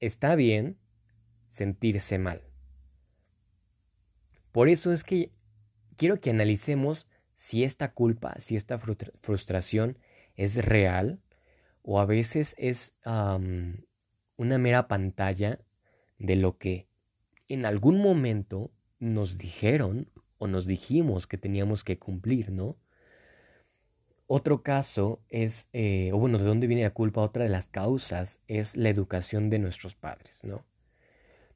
está 0.00 0.34
bien 0.34 0.78
sentirse 1.48 2.18
mal. 2.18 2.42
Por 4.50 4.68
eso 4.68 4.92
es 4.92 5.04
que 5.04 5.32
quiero 5.96 6.20
que 6.20 6.30
analicemos 6.30 7.06
si 7.34 7.64
esta 7.64 7.92
culpa, 7.92 8.34
si 8.38 8.56
esta 8.56 8.78
frustración 8.78 9.98
es 10.36 10.56
real 10.64 11.20
o 11.82 12.00
a 12.00 12.06
veces 12.06 12.54
es 12.58 12.94
una 13.04 14.58
mera 14.58 14.88
pantalla 14.88 15.58
de 16.18 16.36
lo 16.36 16.58
que 16.58 16.86
en 17.48 17.66
algún 17.66 17.98
momento 17.98 18.70
nos 18.98 19.36
dijeron 19.36 20.08
o 20.38 20.46
nos 20.46 20.66
dijimos 20.66 21.26
que 21.26 21.38
teníamos 21.38 21.84
que 21.84 21.98
cumplir, 21.98 22.50
¿no? 22.50 22.76
Otro 24.26 24.62
caso 24.62 25.20
es, 25.28 25.68
eh, 25.72 26.10
o 26.12 26.18
bueno, 26.18 26.38
¿de 26.38 26.44
dónde 26.44 26.66
viene 26.66 26.84
la 26.84 26.94
culpa? 26.94 27.20
Otra 27.20 27.44
de 27.44 27.50
las 27.50 27.68
causas 27.68 28.38
es 28.48 28.76
la 28.76 28.88
educación 28.88 29.50
de 29.50 29.58
nuestros 29.58 29.94
padres, 29.94 30.40
¿no? 30.42 30.64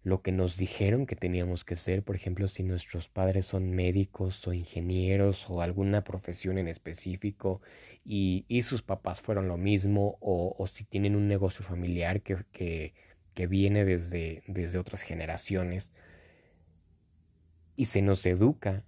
Lo 0.07 0.23
que 0.23 0.31
nos 0.31 0.57
dijeron 0.57 1.05
que 1.05 1.17
teníamos 1.17 1.65
que 1.65 1.75
ser, 1.75 2.05
por 2.05 2.15
ejemplo, 2.15 2.47
si 2.47 2.63
nuestros 2.63 3.09
padres 3.09 3.45
son 3.45 3.73
médicos 3.73 4.47
o 4.47 4.53
ingenieros 4.53 5.51
o 5.51 5.63
alguna 5.63 6.05
profesión 6.05 6.59
en 6.59 6.69
específico 6.69 7.61
y, 8.05 8.47
sus 8.63 8.83
papás 8.83 9.21
fueron 9.21 9.49
lo 9.49 9.57
mismo 9.57 10.17
o, 10.21 10.65
si 10.69 10.85
tienen 10.85 11.17
un 11.17 11.27
negocio 11.27 11.65
familiar 11.65 12.23
que, 12.23 12.37
que, 13.35 13.47
viene 13.49 13.85
desde, 13.85 14.45
desde 14.47 14.79
otras 14.79 15.03
generaciones 15.03 15.91
y 17.75 17.87
se 17.87 18.01
nos 18.01 18.25
educa 18.27 18.85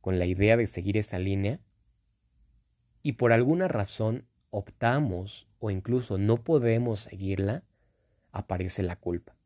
con 0.00 0.18
la 0.18 0.26
idea 0.26 0.56
de 0.56 0.66
seguir 0.66 0.96
esa 0.96 1.20
línea 1.20 1.60
y 3.04 3.12
por 3.12 3.32
alguna 3.32 3.68
razón 3.68 4.26
optamos 4.50 5.46
o 5.60 5.70
incluso 5.70 6.18
no 6.18 6.42
podemos 6.42 6.98
seguirla, 6.98 7.62
aparece 8.32 8.82
la 8.82 8.96
culpa 8.96 9.39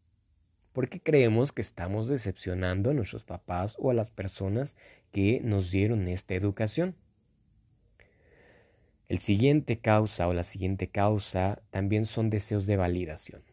porque 0.75 1.01
creemos 1.01 1.53
que 1.53 1.63
estamos 1.63 2.09
decepcionando 2.09 2.91
a 2.91 2.95
nuestros 2.95 3.23
papás 3.23 3.77
o 3.79 3.91
a 3.91 3.95
las 3.95 4.11
personas 4.11 4.75
que 5.13 5.41
nos 5.41 5.71
dieron 5.71 6.09
esta 6.09 6.35
educación. 6.35 6.97
El 9.07 9.21
siguiente 9.21 9.79
causa 9.79 10.27
o 10.27 10.35
la 10.35 10.43
siguiente 10.43 10.91
causa 10.91 11.63
también 11.71 12.07
son 12.07 12.29
deseos 12.29 12.67
de 12.67 12.77
validación. 12.77 13.45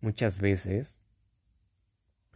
Muchas 0.00 0.38
veces 0.38 1.00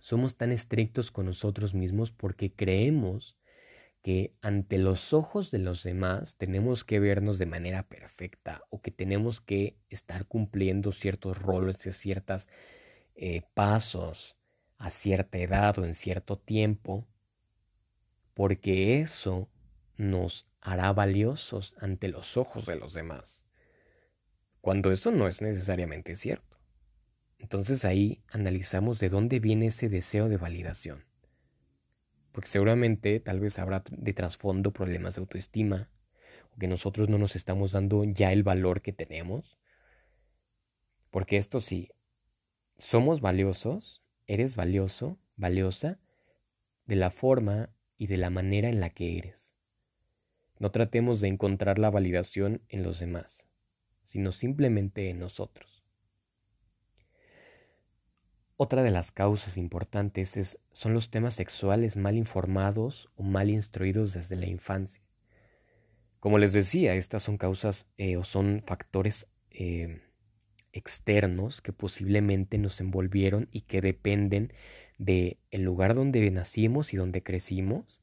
somos 0.01 0.37
tan 0.37 0.51
estrictos 0.51 1.13
con 1.13 1.27
nosotros 1.27 1.73
mismos 1.73 2.11
porque 2.11 2.53
creemos 2.53 3.39
que 4.03 4.35
ante 4.43 4.79
los 4.79 5.13
ojos 5.13 5.53
de 5.53 5.61
los 5.61 5.85
demás 5.85 6.37
tenemos 6.39 6.83
que 6.83 6.99
vernos 6.99 7.39
de 7.39 7.47
manera 7.47 7.85
perfecta 7.85 8.65
o 8.69 8.83
que 8.83 8.91
tenemos 8.91 9.41
que 9.41 9.77
estar 9.91 10.27
cumpliendo 10.27 10.91
ciertos 10.91 11.41
roles 11.41 11.77
ciertas 11.93 12.49
eh, 13.25 13.43
pasos 13.55 14.37
a 14.79 14.91
cierta 14.91 15.39
edad 15.39 15.79
o 15.79 15.85
en 15.85 15.95
cierto 15.95 16.37
tiempo, 16.41 17.07
porque 18.35 18.99
eso 18.99 19.49
nos 19.97 20.49
hará 20.61 20.93
valiosos 20.93 21.77
ante 21.79 22.09
los 22.09 22.37
ojos 22.37 22.67
de 22.67 22.75
los 22.75 22.95
demás, 22.95 23.45
cuando 24.61 24.91
eso 24.91 25.13
no 25.13 25.29
es 25.29 25.41
necesariamente 25.41 26.17
cierto. 26.17 26.59
Entonces 27.39 27.85
ahí 27.85 28.25
analizamos 28.27 28.99
de 28.99 29.09
dónde 29.09 29.39
viene 29.39 29.67
ese 29.67 29.89
deseo 29.89 30.29
de 30.29 30.39
validación. 30.39 31.05
Porque 32.33 32.49
seguramente 32.49 33.21
tal 33.21 33.39
vez 33.39 33.61
habrá 33.61 33.85
de 33.89 34.13
trasfondo 34.15 34.73
problemas 34.73 35.15
de 35.15 35.21
autoestima, 35.21 35.89
o 36.53 36.59
que 36.59 36.67
nosotros 36.67 37.09
no 37.09 37.19
nos 37.19 37.37
estamos 37.37 37.71
dando 37.71 38.03
ya 38.03 38.33
el 38.33 38.43
valor 38.43 38.83
que 38.83 38.93
tenemos. 38.93 39.61
Porque 41.13 41.37
esto 41.37 41.61
sí, 41.61 41.89
somos 42.83 43.21
valiosos, 43.21 44.03
eres 44.27 44.57
valioso, 44.57 45.17
valiosa, 45.37 46.01
de 46.85 46.97
la 46.97 47.13
forma 47.13 47.71
y 47.97 48.09
de 48.09 48.17
la 48.17 48.29
manera 48.29 48.69
en 48.69 48.81
la 48.81 48.91
que 48.91 49.19
eres. 49.19 49.55
No 50.59 50.73
tratemos 50.73 51.21
de 51.21 51.29
encontrar 51.29 51.79
la 51.79 51.91
validación 51.91 52.61
en 52.69 52.83
los 52.83 52.99
demás, 52.99 53.47
sino 54.03 54.33
simplemente 54.33 55.11
en 55.11 55.21
nosotros. 55.21 55.85
Otra 58.57 58.83
de 58.83 58.91
las 58.91 59.13
causas 59.13 59.57
importantes 59.59 60.37
es, 60.37 60.59
son 60.73 60.93
los 60.93 61.09
temas 61.09 61.35
sexuales 61.35 61.97
mal 61.97 62.17
informados 62.17 63.11
o 63.15 63.23
mal 63.23 63.49
instruidos 63.49 64.13
desde 64.13 64.35
la 64.35 64.47
infancia. 64.47 65.05
Como 66.19 66.37
les 66.37 66.53
decía, 66.53 66.95
estas 66.95 67.23
son 67.23 67.39
causas 67.39 67.87
eh, 67.97 68.17
o 68.17 68.25
son 68.25 68.65
factores 68.67 69.29
eh, 69.51 70.03
externos 70.73 71.61
que 71.61 71.73
posiblemente 71.73 72.59
nos 72.59 72.81
envolvieron 72.81 73.49
y 73.53 73.63
que 73.63 73.81
dependen 73.81 74.53
del 74.99 75.39
el 75.51 75.63
lugar 75.63 75.95
donde 75.95 76.31
nacimos 76.31 76.93
y 76.93 76.97
donde 76.97 77.23
crecimos. 77.23 78.01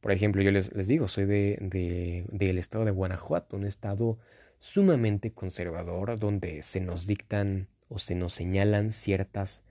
Por 0.00 0.12
ejemplo, 0.12 0.42
yo 0.42 0.50
les, 0.50 0.72
les 0.74 0.88
digo, 0.88 1.08
soy 1.08 1.24
de, 1.24 2.24
del 2.30 2.58
estado 2.58 2.84
de 2.84 2.90
Guanajuato, 2.90 3.56
un 3.56 3.64
estado 3.64 4.18
sumamente 4.58 5.32
conservador 5.32 6.18
donde 6.18 6.62
se 6.62 6.80
nos 6.80 7.06
dictan 7.06 7.68
o 7.88 7.98
se 7.98 8.14
nos 8.14 8.32
señalan 8.32 8.92
ciertas 8.92 9.62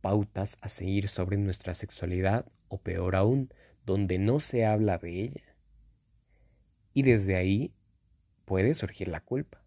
pautas 0.00 0.56
a 0.60 0.68
seguir 0.68 1.08
sobre 1.08 1.36
nuestra 1.36 1.74
sexualidad 1.74 2.46
o 2.68 2.78
peor 2.78 3.16
aún, 3.16 3.52
donde 3.84 4.18
no 4.18 4.40
se 4.40 4.64
habla 4.64 4.98
de 4.98 5.22
ella. 5.22 5.56
Y 6.94 7.02
desde 7.02 7.36
ahí 7.36 7.74
puede 8.44 8.74
surgir 8.74 9.08
la 9.08 9.20
culpa. 9.20 9.62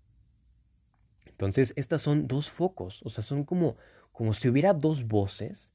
Entonces, 1.33 1.73
estas 1.75 2.03
son 2.03 2.27
dos 2.27 2.51
focos, 2.51 3.01
o 3.03 3.09
sea, 3.09 3.23
son 3.23 3.43
como, 3.43 3.75
como 4.11 4.35
si 4.35 4.49
hubiera 4.49 4.73
dos 4.73 5.07
voces, 5.07 5.73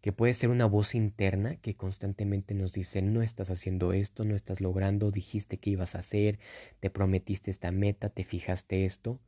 que 0.00 0.12
puede 0.12 0.32
ser 0.34 0.50
una 0.50 0.66
voz 0.66 0.94
interna 0.94 1.56
que 1.56 1.76
constantemente 1.76 2.54
nos 2.54 2.72
dice, 2.72 3.02
no 3.02 3.20
estás 3.20 3.50
haciendo 3.50 3.92
esto, 3.92 4.24
no 4.24 4.36
estás 4.36 4.60
logrando, 4.60 5.10
dijiste 5.10 5.58
que 5.58 5.70
ibas 5.70 5.96
a 5.96 5.98
hacer, 5.98 6.38
te 6.80 6.88
prometiste 6.88 7.50
esta 7.50 7.72
meta, 7.72 8.08
te 8.10 8.24
fijaste 8.24 8.84
esto, 8.84 9.20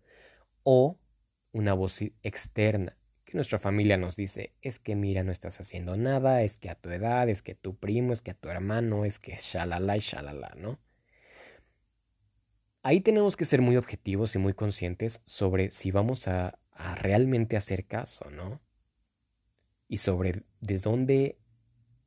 o 0.62 0.98
una 1.52 1.74
voz 1.74 2.00
externa 2.22 2.96
que 3.24 3.34
nuestra 3.34 3.58
familia 3.58 3.96
nos 3.96 4.14
dice, 4.14 4.52
es 4.62 4.78
que 4.78 4.94
mira, 4.94 5.24
no 5.24 5.32
estás 5.32 5.60
haciendo 5.60 5.96
nada, 5.96 6.42
es 6.42 6.56
que 6.56 6.70
a 6.70 6.76
tu 6.76 6.90
edad, 6.90 7.28
es 7.28 7.42
que 7.42 7.54
tu 7.56 7.76
primo, 7.76 8.12
es 8.12 8.22
que 8.22 8.30
a 8.30 8.34
tu 8.34 8.48
hermano, 8.48 9.04
es 9.04 9.18
que 9.18 9.36
shalala 9.36 9.96
y 9.96 10.00
shalala, 10.00 10.54
¿no? 10.56 10.78
Ahí 12.86 13.00
tenemos 13.00 13.34
que 13.38 13.46
ser 13.46 13.62
muy 13.62 13.78
objetivos 13.78 14.34
y 14.34 14.38
muy 14.38 14.52
conscientes 14.52 15.22
sobre 15.24 15.70
si 15.70 15.90
vamos 15.90 16.28
a, 16.28 16.58
realmente 16.96 17.56
hacer 17.56 17.86
caso, 17.86 18.30
¿no? 18.30 18.60
Y 19.88 19.96
sobre 19.96 20.42
de 20.60 20.78
dónde 20.78 21.38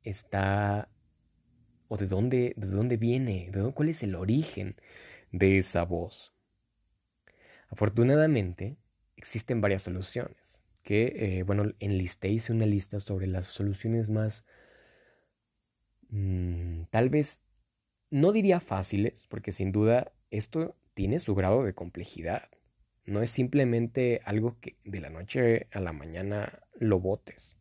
está 0.04 0.88
o 1.88 1.96
de 1.96 2.06
dónde, 2.06 2.54
de 2.56 2.68
dónde 2.68 2.96
viene, 2.96 3.50
de 3.50 3.58
dónde, 3.58 3.74
cuál 3.74 3.88
es 3.88 4.04
el 4.04 4.14
origen 4.14 4.76
de 5.32 5.58
esa 5.58 5.82
voz. 5.82 6.32
Afortunadamente, 7.70 8.76
existen 9.16 9.60
varias 9.60 9.82
soluciones 9.82 10.62
que, 10.84 11.38
eh, 11.38 11.42
bueno, 11.42 11.72
enlisté, 11.80 12.28
hice 12.28 12.52
una 12.52 12.66
lista 12.66 13.00
sobre 13.00 13.26
las 13.26 13.48
soluciones 13.48 14.10
más, 14.10 14.44
mm, 16.10 16.82
tal 16.90 17.08
vez, 17.08 17.40
no 18.10 18.30
diría 18.30 18.60
fáciles, 18.60 19.26
porque 19.26 19.50
sin 19.50 19.72
duda 19.72 20.12
esto 20.30 20.76
tiene 20.94 21.18
su 21.18 21.34
grado 21.34 21.64
de 21.64 21.74
complejidad. 21.74 22.48
No 23.04 23.22
es 23.22 23.30
simplemente 23.30 24.20
algo 24.24 24.58
que 24.60 24.76
de 24.84 25.00
la 25.00 25.10
noche 25.10 25.68
a 25.72 25.80
la 25.80 25.92
mañana 25.92 26.60
lo 26.78 27.00
botes, 27.00 27.56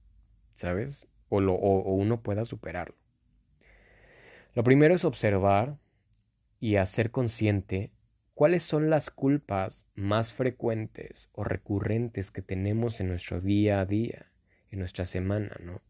¿sabes? 0.56 1.08
O, 1.30 1.40
uno 1.40 2.22
pueda 2.22 2.46
superarlo. 2.46 2.96
Lo 4.54 4.64
primero 4.64 4.96
es 4.96 5.06
observar 5.06 5.78
y 6.60 6.78
hacer 6.78 7.12
consciente 7.12 7.92
cuáles 8.34 8.64
son 8.64 8.90
las 8.90 9.12
culpas 9.12 9.88
más 9.96 10.34
frecuentes 10.34 11.30
o 11.34 11.44
recurrentes 11.44 12.32
que 12.32 12.42
tenemos 12.42 13.00
en 13.00 13.10
nuestro 13.10 13.40
día 13.40 13.80
a 13.80 13.86
día, 13.86 14.32
en 14.70 14.80
nuestra 14.80 15.06
semana, 15.06 15.56
¿no? 15.64 15.82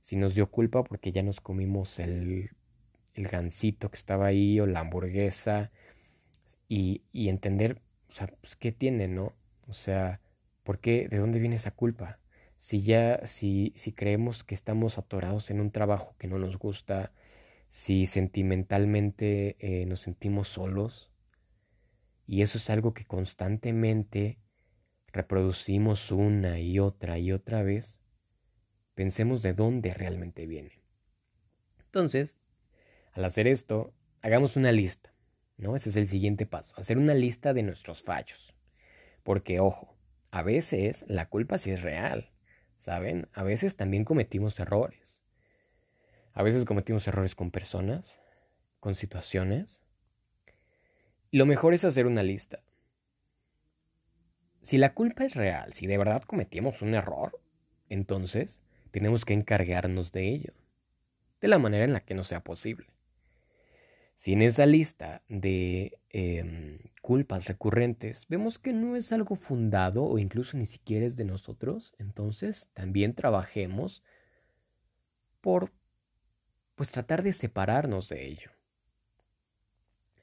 Si 0.00 0.16
nos 0.16 0.34
dio 0.34 0.50
culpa 0.50 0.84
porque 0.84 1.12
ya 1.12 1.22
nos 1.22 1.40
comimos 1.40 1.98
el, 2.00 2.50
el 3.14 3.28
gansito 3.28 3.90
que 3.90 3.96
estaba 3.96 4.26
ahí 4.26 4.60
o 4.60 4.66
la 4.66 4.80
hamburguesa 4.80 5.70
y, 6.68 7.02
entender, 7.28 7.82
pues, 8.40 8.56
¿qué 8.56 8.72
tiene, 8.72 9.08
no? 9.08 9.34
O 9.66 9.72
sea, 9.72 10.20
¿por 10.62 10.78
qué? 10.78 11.08
¿De 11.08 11.18
dónde 11.18 11.38
viene 11.38 11.56
esa 11.56 11.72
culpa? 11.72 12.18
Si 12.56 12.82
ya, 12.82 13.26
si, 13.26 13.72
si 13.76 13.92
creemos 13.92 14.44
que 14.44 14.54
estamos 14.54 14.98
atorados 14.98 15.50
en 15.50 15.60
un 15.60 15.70
trabajo 15.70 16.14
que 16.18 16.28
no 16.28 16.38
nos 16.38 16.58
gusta, 16.58 17.12
si 17.68 18.06
sentimentalmente 18.06 19.56
eh, 19.58 19.86
nos 19.86 20.00
sentimos 20.00 20.48
solos, 20.48 21.10
y 22.26 22.42
eso 22.42 22.58
es 22.58 22.70
algo 22.70 22.94
que 22.94 23.04
constantemente 23.04 24.38
reproducimos 25.12 26.10
una 26.10 26.58
y 26.60 26.78
otra 26.78 27.18
y 27.18 27.32
otra 27.32 27.62
vez, 27.62 28.00
pensemos 28.94 29.42
de 29.42 29.52
dónde 29.52 29.92
realmente 29.92 30.46
viene. 30.46 30.82
Entonces, 31.84 32.36
al 33.12 33.24
hacer 33.24 33.46
esto, 33.46 33.92
hagamos 34.22 34.56
una 34.56 34.72
lista. 34.72 35.11
¿No? 35.56 35.76
Ese 35.76 35.90
es 35.90 35.96
el 35.96 36.08
siguiente 36.08 36.46
paso, 36.46 36.74
hacer 36.76 36.98
una 36.98 37.14
lista 37.14 37.52
de 37.54 37.62
nuestros 37.62 38.02
fallos. 38.02 38.54
Porque, 39.22 39.60
ojo, 39.60 39.96
a 40.30 40.42
veces 40.42 41.04
la 41.08 41.28
culpa 41.28 41.58
sí 41.58 41.70
es 41.70 41.82
real, 41.82 42.30
¿saben? 42.78 43.28
A 43.32 43.42
veces 43.42 43.76
también 43.76 44.04
cometimos 44.04 44.58
errores. 44.58 45.20
A 46.34 46.42
veces 46.42 46.64
cometimos 46.64 47.06
errores 47.06 47.34
con 47.34 47.50
personas, 47.50 48.18
con 48.80 48.94
situaciones. 48.94 49.80
lo 51.30 51.46
mejor 51.46 51.74
es 51.74 51.84
hacer 51.84 52.06
una 52.06 52.22
lista. 52.22 52.62
Si 54.62 54.78
la 54.78 54.94
culpa 54.94 55.24
es 55.24 55.34
real, 55.34 55.72
si 55.72 55.86
de 55.86 55.98
verdad 55.98 56.22
cometimos 56.22 56.82
un 56.82 56.94
error, 56.94 57.40
entonces 57.88 58.60
tenemos 58.90 59.24
que 59.24 59.34
encargarnos 59.34 60.12
de 60.12 60.28
ello, 60.28 60.52
de 61.40 61.48
la 61.48 61.58
manera 61.58 61.84
en 61.84 61.92
la 61.92 62.00
que 62.00 62.14
no 62.14 62.24
sea 62.24 62.42
posible. 62.44 62.86
Si 64.22 64.34
en 64.34 64.42
esa 64.42 64.66
lista 64.66 65.24
de 65.28 65.98
em, 66.10 66.78
culpas 67.00 67.48
recurrentes 67.48 68.28
vemos 68.28 68.60
que 68.60 68.72
no 68.72 68.94
es 68.94 69.10
algo 69.10 69.34
fundado 69.34 70.04
o 70.04 70.16
incluso 70.16 70.56
ni 70.56 70.64
siquiera 70.64 71.04
es 71.04 71.16
de 71.16 71.24
nosotros, 71.24 71.92
entonces 71.98 72.70
también 72.72 73.14
trabajemos 73.14 74.04
por 75.40 75.72
pues 76.76 76.92
tratar 76.92 77.24
de 77.24 77.32
separarnos 77.32 78.08
de 78.10 78.24
ello. 78.24 78.52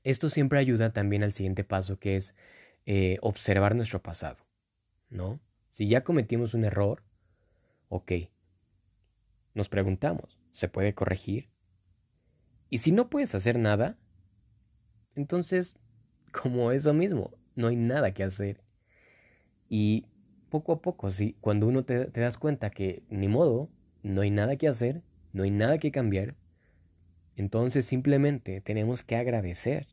Esto 0.05 0.29
siempre 0.29 0.59
ayuda 0.59 0.93
también 0.93 1.21
al 1.21 1.33
siguiente 1.33 1.65
paso 1.65 1.99
que 1.99 2.15
es 2.15 2.35
eh, 2.85 3.17
observar 3.21 3.75
nuestro 3.75 4.01
pasado, 4.01 4.45
¿no? 5.09 5.41
Si 5.71 5.89
ya 5.89 6.05
cometimos 6.05 6.53
un 6.53 6.63
error, 6.63 7.03
ok, 7.89 8.13
nos 9.55 9.67
preguntamos, 9.67 10.39
¿se 10.51 10.69
puede 10.69 10.95
corregir? 10.95 11.49
Y 12.69 12.79
si 12.79 12.91
no 12.91 13.09
puedes 13.09 13.33
hacer 13.35 13.57
nada, 13.57 13.97
entonces, 15.15 15.75
como 16.31 16.71
eso 16.71 16.93
mismo, 16.93 17.31
no 17.55 17.67
hay 17.67 17.75
nada 17.75 18.13
que 18.13 18.23
hacer. 18.23 18.61
Y 19.67 20.05
poco 20.49 20.73
a 20.73 20.81
poco, 20.81 21.09
si 21.11 21.33
cuando 21.41 21.67
uno 21.67 21.83
te, 21.83 22.07
das 22.07 22.37
cuenta 22.37 22.69
que 22.69 23.03
ni 23.09 23.27
modo, 23.27 23.69
no 24.01 24.21
hay 24.21 24.31
nada 24.31 24.55
que 24.55 24.67
hacer, 24.67 25.03
no 25.33 25.43
hay 25.43 25.51
nada 25.51 25.77
que 25.77 25.91
cambiar, 25.91 26.35
entonces 27.35 27.85
simplemente 27.85 28.61
tenemos 28.61 29.03
que 29.03 29.15
agradecer. 29.15 29.87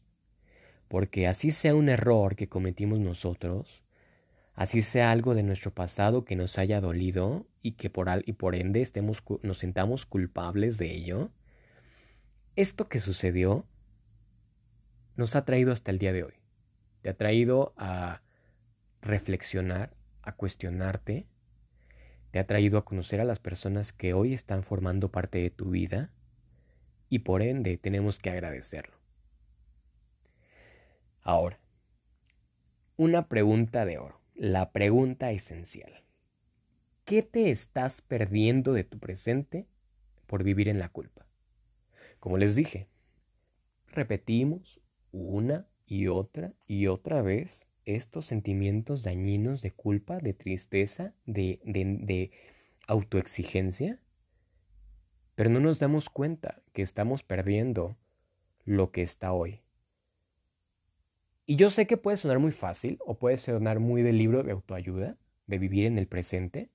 Porque 0.89 1.27
así 1.27 1.51
sea 1.51 1.75
un 1.75 1.89
error 1.89 2.37
que 2.37 2.49
cometimos 2.49 3.01
nosotros, 3.01 3.83
así 4.55 4.83
sea 4.83 5.11
algo 5.11 5.35
de 5.35 5.43
nuestro 5.43 5.75
pasado 5.75 6.25
que 6.25 6.37
nos 6.37 6.59
haya 6.59 6.81
dolido 6.81 7.47
y 7.61 7.73
que 7.73 7.91
por, 7.91 8.09
y 8.25 8.33
por 8.35 8.55
ende 8.55 8.83
estemos, 8.83 9.23
nos 9.43 9.59
sintamos 9.59 10.07
culpables 10.07 10.79
de 10.79 10.95
ello, 10.95 11.33
esto 12.57 12.89
que 12.89 13.01
sucedió 13.01 13.67
nos 15.15 15.37
ha 15.37 15.45
traído 15.45 15.73
hasta 15.73 15.91
el 15.91 15.99
día 15.99 16.13
de 16.13 16.25
hoy. 16.25 16.35
Te 17.03 17.11
ha 17.11 17.17
traído 17.17 17.75
a 17.77 18.23
reflexionar, 19.03 19.95
a 20.23 20.33
cuestionarte, 20.33 21.29
te 22.31 22.39
ha 22.39 22.47
traído 22.47 22.79
a 22.79 22.85
conocer 22.85 23.21
a 23.21 23.25
las 23.25 23.39
personas 23.39 23.93
que 23.93 24.15
hoy 24.15 24.33
están 24.33 24.63
formando 24.63 25.11
parte 25.11 25.39
de 25.39 25.51
tu 25.51 25.71
vida 25.71 26.11
y 27.09 27.21
por 27.21 27.43
ende 27.43 27.77
tenemos 27.77 28.19
que 28.19 28.31
agradecerlo. 28.31 28.97
Ahora, 31.21 31.61
una 32.97 33.29
pregunta 33.29 33.85
de 33.85 33.99
oro, 33.99 34.21
la 34.35 34.73
pregunta 34.73 35.31
esencial. 35.31 36.05
¿Qué 37.05 37.23
te 37.23 37.51
estás 37.51 38.01
perdiendo 38.01 38.73
de 38.73 38.85
tu 38.85 38.99
presente 38.99 39.67
por 40.27 40.43
vivir 40.43 40.69
en 40.69 40.79
la 40.79 40.89
culpa? 40.89 41.26
Como 42.21 42.39
les 42.39 42.57
dije, 42.57 42.89
repetimos 43.89 44.81
una 45.13 45.67
y 45.87 46.09
otra 46.09 46.53
y 46.67 46.87
otra 46.89 47.23
vez 47.23 47.67
estos 47.87 48.27
sentimientos 48.27 49.05
dañinos 49.05 49.63
de 49.63 49.73
culpa, 49.73 50.19
de 50.19 50.35
tristeza, 50.35 51.15
de, 51.25 51.61
de, 51.65 52.33
autoexigencia, 52.89 54.01
pero 55.35 55.51
no 55.51 55.61
nos 55.61 55.79
damos 55.79 56.09
cuenta 56.09 56.63
que 56.73 56.83
estamos 56.83 57.23
perdiendo 57.23 57.97
lo 58.65 58.93
que 58.93 59.03
está 59.03 59.33
hoy. 59.33 59.63
Y 61.47 61.57
yo 61.57 61.71
sé 61.71 61.87
que 61.87 61.97
puede 61.97 62.17
sonar 62.17 62.39
muy 62.39 62.53
fácil 62.53 62.99
o 63.05 63.19
puede 63.19 63.37
sonar 63.37 63.81
muy 63.81 64.03
del 64.03 64.19
libro 64.19 64.43
de 64.43 64.53
autoayuda, 64.53 65.17
de 65.47 65.59
vivir 65.59 65.87
en 65.87 65.99
el 65.99 66.07
presente, 66.07 66.71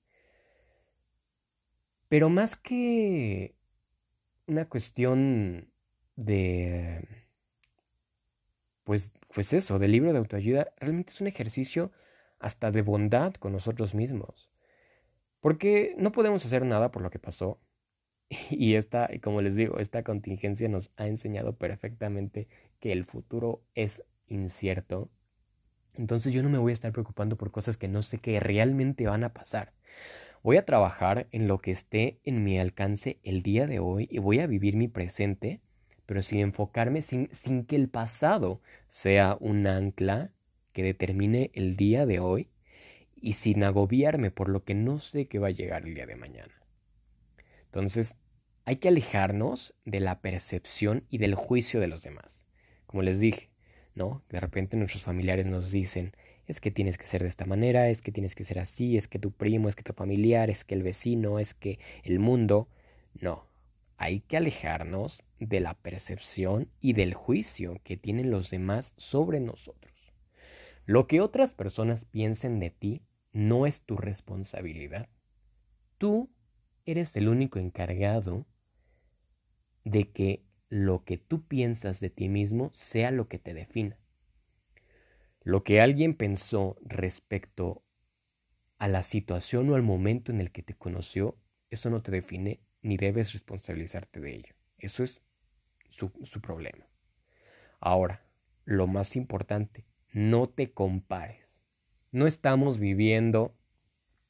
pero 2.08 2.28
más 2.28 2.56
que 2.56 3.54
una 4.46 4.68
cuestión 4.68 5.72
de, 6.16 7.06
pues, 8.84 9.12
pues 9.32 9.52
eso, 9.52 9.78
del 9.78 9.92
libro 9.92 10.12
de 10.12 10.18
autoayuda, 10.18 10.72
realmente 10.78 11.12
es 11.12 11.20
un 11.20 11.26
ejercicio 11.26 11.92
hasta 12.38 12.70
de 12.70 12.82
bondad 12.82 13.34
con 13.34 13.52
nosotros 13.52 13.94
mismos. 13.94 14.50
Porque 15.40 15.94
no 15.98 16.12
podemos 16.12 16.44
hacer 16.44 16.64
nada 16.64 16.90
por 16.90 17.02
lo 17.02 17.10
que 17.10 17.18
pasó. 17.18 17.60
Y 18.50 18.74
esta, 18.74 19.10
como 19.22 19.42
les 19.42 19.56
digo, 19.56 19.78
esta 19.78 20.02
contingencia 20.02 20.68
nos 20.68 20.90
ha 20.96 21.06
enseñado 21.06 21.56
perfectamente 21.56 22.48
que 22.80 22.92
el 22.92 23.04
futuro 23.04 23.62
es 23.74 24.04
incierto. 24.26 25.10
Entonces 25.94 26.32
yo 26.32 26.42
no 26.42 26.48
me 26.48 26.58
voy 26.58 26.72
a 26.72 26.74
estar 26.74 26.92
preocupando 26.92 27.36
por 27.36 27.50
cosas 27.50 27.76
que 27.76 27.88
no 27.88 28.02
sé 28.02 28.18
que 28.18 28.40
realmente 28.40 29.06
van 29.06 29.24
a 29.24 29.34
pasar. 29.34 29.74
Voy 30.42 30.56
a 30.56 30.64
trabajar 30.64 31.28
en 31.30 31.46
lo 31.46 31.60
que 31.60 31.70
esté 31.70 32.18
en 32.24 32.42
mi 32.42 32.58
alcance 32.58 33.20
el 33.22 33.42
día 33.42 33.68
de 33.68 33.78
hoy 33.78 34.08
y 34.10 34.18
voy 34.18 34.40
a 34.40 34.48
vivir 34.48 34.76
mi 34.76 34.88
presente, 34.88 35.60
pero 36.04 36.20
sin 36.22 36.40
enfocarme, 36.40 37.00
sin, 37.00 37.28
sin 37.32 37.64
que 37.64 37.76
el 37.76 37.88
pasado 37.88 38.60
sea 38.88 39.36
un 39.38 39.68
ancla 39.68 40.32
que 40.72 40.82
determine 40.82 41.52
el 41.54 41.76
día 41.76 42.06
de 42.06 42.18
hoy 42.18 42.48
y 43.14 43.34
sin 43.34 43.62
agobiarme 43.62 44.32
por 44.32 44.48
lo 44.48 44.64
que 44.64 44.74
no 44.74 44.98
sé 44.98 45.28
que 45.28 45.38
va 45.38 45.48
a 45.48 45.52
llegar 45.52 45.86
el 45.86 45.94
día 45.94 46.06
de 46.06 46.16
mañana. 46.16 46.54
Entonces, 47.66 48.16
hay 48.64 48.76
que 48.76 48.88
alejarnos 48.88 49.74
de 49.84 50.00
la 50.00 50.20
percepción 50.20 51.06
y 51.08 51.18
del 51.18 51.36
juicio 51.36 51.78
de 51.78 51.86
los 51.86 52.02
demás. 52.02 52.46
Como 52.86 53.02
les 53.02 53.20
dije, 53.20 53.50
¿no? 53.94 54.24
De 54.28 54.40
repente 54.40 54.76
nuestros 54.76 55.04
familiares 55.04 55.46
nos 55.46 55.70
dicen, 55.70 56.12
es 56.46 56.60
que 56.60 56.70
tienes 56.70 56.98
que 56.98 57.06
ser 57.06 57.22
de 57.22 57.28
esta 57.28 57.46
manera, 57.46 57.88
es 57.88 58.02
que 58.02 58.12
tienes 58.12 58.34
que 58.34 58.44
ser 58.44 58.58
así, 58.58 58.96
es 58.96 59.08
que 59.08 59.18
tu 59.18 59.30
primo, 59.32 59.68
es 59.68 59.76
que 59.76 59.82
tu 59.82 59.92
familiar, 59.92 60.50
es 60.50 60.64
que 60.64 60.74
el 60.74 60.82
vecino, 60.82 61.38
es 61.38 61.54
que 61.54 61.78
el 62.04 62.18
mundo. 62.18 62.68
No, 63.20 63.46
hay 63.96 64.20
que 64.20 64.36
alejarnos 64.36 65.22
de 65.38 65.60
la 65.60 65.74
percepción 65.74 66.68
y 66.80 66.92
del 66.94 67.14
juicio 67.14 67.80
que 67.84 67.96
tienen 67.96 68.30
los 68.30 68.50
demás 68.50 68.94
sobre 68.96 69.40
nosotros. 69.40 69.92
Lo 70.84 71.06
que 71.06 71.20
otras 71.20 71.54
personas 71.54 72.04
piensen 72.04 72.58
de 72.58 72.70
ti 72.70 73.02
no 73.32 73.66
es 73.66 73.80
tu 73.82 73.96
responsabilidad. 73.96 75.08
Tú 75.98 76.30
eres 76.84 77.14
el 77.16 77.28
único 77.28 77.58
encargado 77.58 78.44
de 79.84 80.10
que 80.10 80.44
lo 80.68 81.04
que 81.04 81.18
tú 81.18 81.46
piensas 81.46 82.00
de 82.00 82.10
ti 82.10 82.28
mismo 82.28 82.70
sea 82.72 83.10
lo 83.10 83.28
que 83.28 83.38
te 83.38 83.54
defina. 83.54 83.98
Lo 85.44 85.64
que 85.64 85.80
alguien 85.80 86.14
pensó 86.14 86.76
respecto 86.82 87.84
a 88.78 88.88
la 88.88 89.02
situación 89.02 89.70
o 89.70 89.74
al 89.74 89.82
momento 89.82 90.32
en 90.32 90.40
el 90.40 90.52
que 90.52 90.62
te 90.62 90.74
conoció, 90.74 91.38
eso 91.70 91.90
no 91.90 92.02
te 92.02 92.12
define 92.12 92.60
ni 92.82 92.96
debes 92.96 93.32
responsabilizarte 93.32 94.20
de 94.20 94.34
ello. 94.34 94.54
Eso 94.78 95.04
es 95.04 95.22
su, 95.88 96.10
problema. 96.40 96.88
Ahora, 97.80 98.24
lo 98.64 98.86
más 98.86 99.16
importante, 99.16 99.86
no 100.12 100.48
te 100.48 100.72
compares. 100.72 101.60
No 102.10 102.26
estamos 102.26 102.78
viviendo 102.78 103.56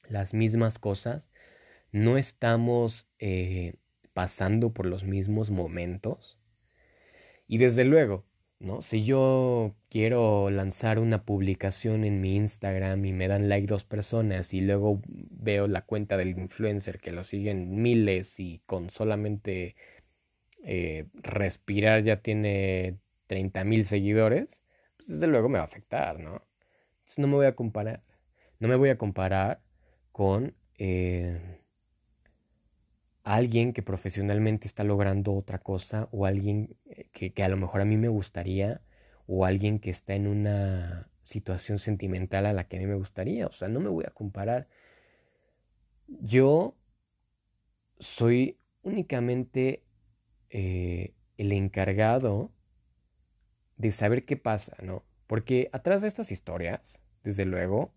las 0.09 0.35
mismas 0.35 0.79
cosas, 0.79 1.31
no 1.91 2.17
estamos 2.17 3.09
eh, 3.19 3.75
pasando 4.13 4.73
por 4.73 4.87
los 4.87 5.05
mismos 5.05 5.51
momentos. 5.51 6.39
Y 7.47 7.59
desde 7.59 7.85
luego, 7.85 8.27
¿no? 8.63 8.81
Si 8.81 9.05
yo 9.05 9.75
quiero 9.91 10.51
lanzar 10.51 10.99
una 11.01 11.25
publicación 11.25 12.05
en 12.05 12.21
mi 12.21 12.37
Instagram 12.37 13.05
y 13.05 13.13
me 13.13 13.29
dan 13.29 13.49
like 13.49 13.67
dos 13.67 13.85
personas 13.85 14.55
y 14.55 14.63
luego 14.63 15.03
veo 15.07 15.67
la 15.67 15.83
cuenta 15.83 16.17
del 16.17 16.39
influencer 16.39 17.01
que 17.01 17.13
lo 17.13 17.25
siguen 17.25 17.83
miles 17.83 18.39
y 18.41 18.63
con 18.65 18.91
solamente 18.91 19.75
eh, 20.65 21.07
respirar 21.15 22.03
ya 22.03 22.23
tiene 22.23 22.99
30 23.27 23.65
mil 23.65 23.85
seguidores, 23.85 24.63
pues 24.97 25.09
desde 25.09 25.27
luego 25.27 25.49
me 25.49 25.59
va 25.59 25.65
a 25.65 25.67
afectar, 25.67 26.21
¿no? 26.21 26.47
Entonces 27.01 27.19
no 27.19 27.27
me 27.27 27.35
voy 27.35 27.47
a 27.47 27.57
comparar. 27.57 28.05
No 28.61 28.69
me 28.69 28.77
voy 28.77 28.91
a 28.91 28.99
comparar 28.99 29.61
con 30.13 30.55
eh, 30.79 31.62
alguien 33.33 33.73
que 33.73 33.83
profesionalmente 33.83 34.67
está 34.67 34.85
logrando 34.85 35.33
otra 35.33 35.59
cosa 35.59 36.07
o 36.13 36.27
alguien 36.27 36.77
eh, 36.85 37.09
que, 37.13 37.43
a 37.43 37.49
lo 37.49 37.57
mejor 37.57 37.81
a 37.81 37.87
mí 37.87 37.97
me 37.97 38.09
gustaría 38.09 38.83
o 39.27 39.47
alguien 39.47 39.79
que 39.79 39.89
está 39.89 40.15
en 40.15 40.27
una 40.27 41.09
situación 41.23 41.79
sentimental 41.79 42.45
a 42.45 42.53
la 42.53 42.69
que 42.69 42.77
a 42.77 42.81
mí 42.81 42.87
me 42.87 42.95
gustaría. 42.95 43.47
O 43.47 43.53
sea, 43.53 43.69
no 43.69 43.81
me 43.81 43.89
voy 43.89 44.05
a 44.07 44.11
comparar. 44.11 44.69
Yo 46.09 46.77
soy 47.99 48.59
únicamente 48.83 49.83
eh, 50.51 51.15
el 51.39 51.53
encargado 51.53 52.53
de 53.79 53.93
saber 53.93 54.27
qué 54.27 54.37
pasa, 54.37 54.77
¿no? 54.83 55.05
Porque 55.27 55.71
atrás 55.73 56.03
de 56.03 56.09
estas 56.09 56.33
historias, 56.33 57.01
desde 57.23 57.47
luego, 57.47 57.95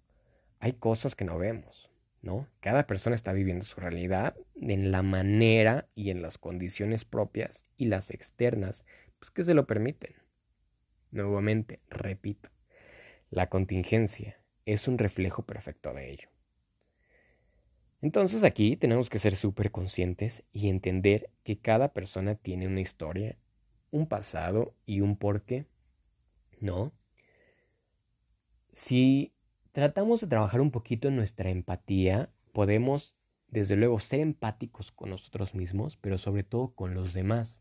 hay 0.62 0.74
cosas 0.74 1.14
que 1.14 1.26
no 1.26 1.38
vemos. 1.38 1.92
¿No? 2.26 2.50
Cada 2.60 2.88
persona 2.88 3.16
está 3.16 3.34
viviendo 3.34 3.64
su 3.64 3.80
realidad 3.80 4.36
en 4.60 4.92
la 4.92 5.04
manera 5.04 5.88
y 5.94 6.10
en 6.10 6.24
las 6.24 6.40
condiciones 6.40 7.06
propias 7.06 7.66
y 7.78 7.86
las 7.86 8.10
externas, 8.10 8.84
pues 9.20 9.30
que 9.30 9.44
se 9.44 9.54
lo 9.54 9.68
permiten. 9.68 10.16
Nuevamente, 11.12 11.82
repito, 11.88 12.50
la 13.30 13.48
contingencia 13.48 14.42
es 14.66 14.88
un 14.88 14.98
reflejo 14.98 15.46
perfecto 15.46 15.94
de 15.94 16.12
ello. 16.12 16.30
Entonces 18.02 18.44
aquí 18.44 18.76
tenemos 18.76 19.12
que 19.12 19.20
ser 19.20 19.36
súper 19.36 19.70
conscientes 19.70 20.44
y 20.52 20.70
entender 20.70 21.30
que 21.44 21.60
cada 21.60 21.94
persona 21.94 22.34
tiene 22.34 22.68
una 22.68 22.82
historia, 22.82 23.38
un 23.92 24.08
pasado 24.08 24.74
y 24.88 25.02
un 25.02 25.16
porqué, 25.16 25.68
¿no? 26.60 26.92
Si 28.72 29.35
tratamos 29.76 30.22
de 30.22 30.28
trabajar 30.28 30.62
un 30.62 30.72
poquito 30.72 31.10
en 31.10 31.18
nuestra 31.18 31.50
empatía, 31.50 32.30
podemos, 32.54 33.18
desde 33.50 33.76
luego, 33.76 34.00
ser 34.00 34.22
empáticos 34.22 34.94
con 34.94 35.10
nosotros 35.10 35.54
mismos, 35.54 35.98
pero 35.98 36.18
sobre 36.18 36.44
todo 36.44 36.74
con 36.74 36.94
los 36.94 37.14
demás. 37.14 37.60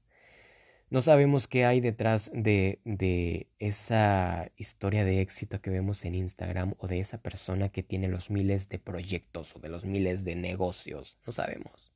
No 0.90 1.00
sabemos 1.00 1.48
qué 1.48 1.64
hay 1.64 1.81
detrás 1.81 2.31
de, 2.33 2.81
de, 2.85 3.48
esa 3.59 4.48
historia 4.57 5.05
de 5.05 5.22
éxito 5.22 5.61
que 5.61 5.70
vemos 5.70 6.05
en 6.05 6.14
Instagram 6.14 6.74
o 6.79 6.87
de 6.87 7.00
esa 7.00 7.20
persona 7.20 7.70
que 7.70 7.83
tiene 7.83 8.07
los 8.07 8.31
miles 8.31 8.68
de 8.68 8.79
proyectos 8.79 9.57
o 9.57 9.59
de 9.59 9.70
los 9.70 9.85
miles 9.85 10.24
de 10.24 10.37
negocios. 10.37 11.18
No 11.27 11.33
sabemos. 11.33 11.92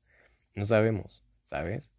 No 0.56 0.66
sabemos, 0.66 1.22
¿sabes? 1.44 1.92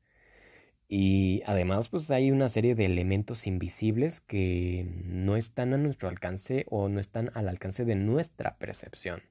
Y 0.91 1.43
además, 1.45 1.87
pues 1.87 2.09
hay 2.09 2.31
una 2.31 2.49
serie 2.49 2.73
de 2.73 2.85
elementos 2.85 3.45
invisibles 3.45 4.21
que 4.21 4.87
no 5.05 5.35
están 5.35 5.75
a 5.75 5.77
nuestro 5.77 6.09
alcance 6.09 6.65
o 6.67 6.89
no 6.89 6.99
están 6.99 7.29
al 7.35 7.47
alcance 7.47 7.85
de 7.85 7.93
nuestra 7.93 8.57
percepción. 8.57 9.21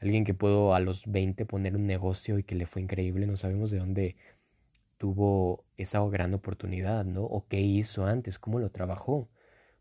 Alguien 0.00 0.24
que 0.24 0.32
pudo 0.32 0.74
a 0.74 0.80
los 0.80 1.06
20 1.06 1.44
poner 1.44 1.76
un 1.76 1.86
negocio 1.86 2.38
y 2.38 2.44
que 2.44 2.54
le 2.54 2.64
fue 2.64 2.80
increíble, 2.80 3.26
no 3.26 3.36
sabemos 3.36 3.70
de 3.70 3.78
dónde 3.78 4.16
tuvo 4.96 5.66
esa 5.76 6.00
gran 6.08 6.32
oportunidad, 6.32 7.04
¿no? 7.04 7.24
O 7.24 7.46
qué 7.46 7.60
hizo 7.60 8.06
antes, 8.06 8.38
cómo 8.38 8.58
lo 8.58 8.70
trabajó. 8.70 9.28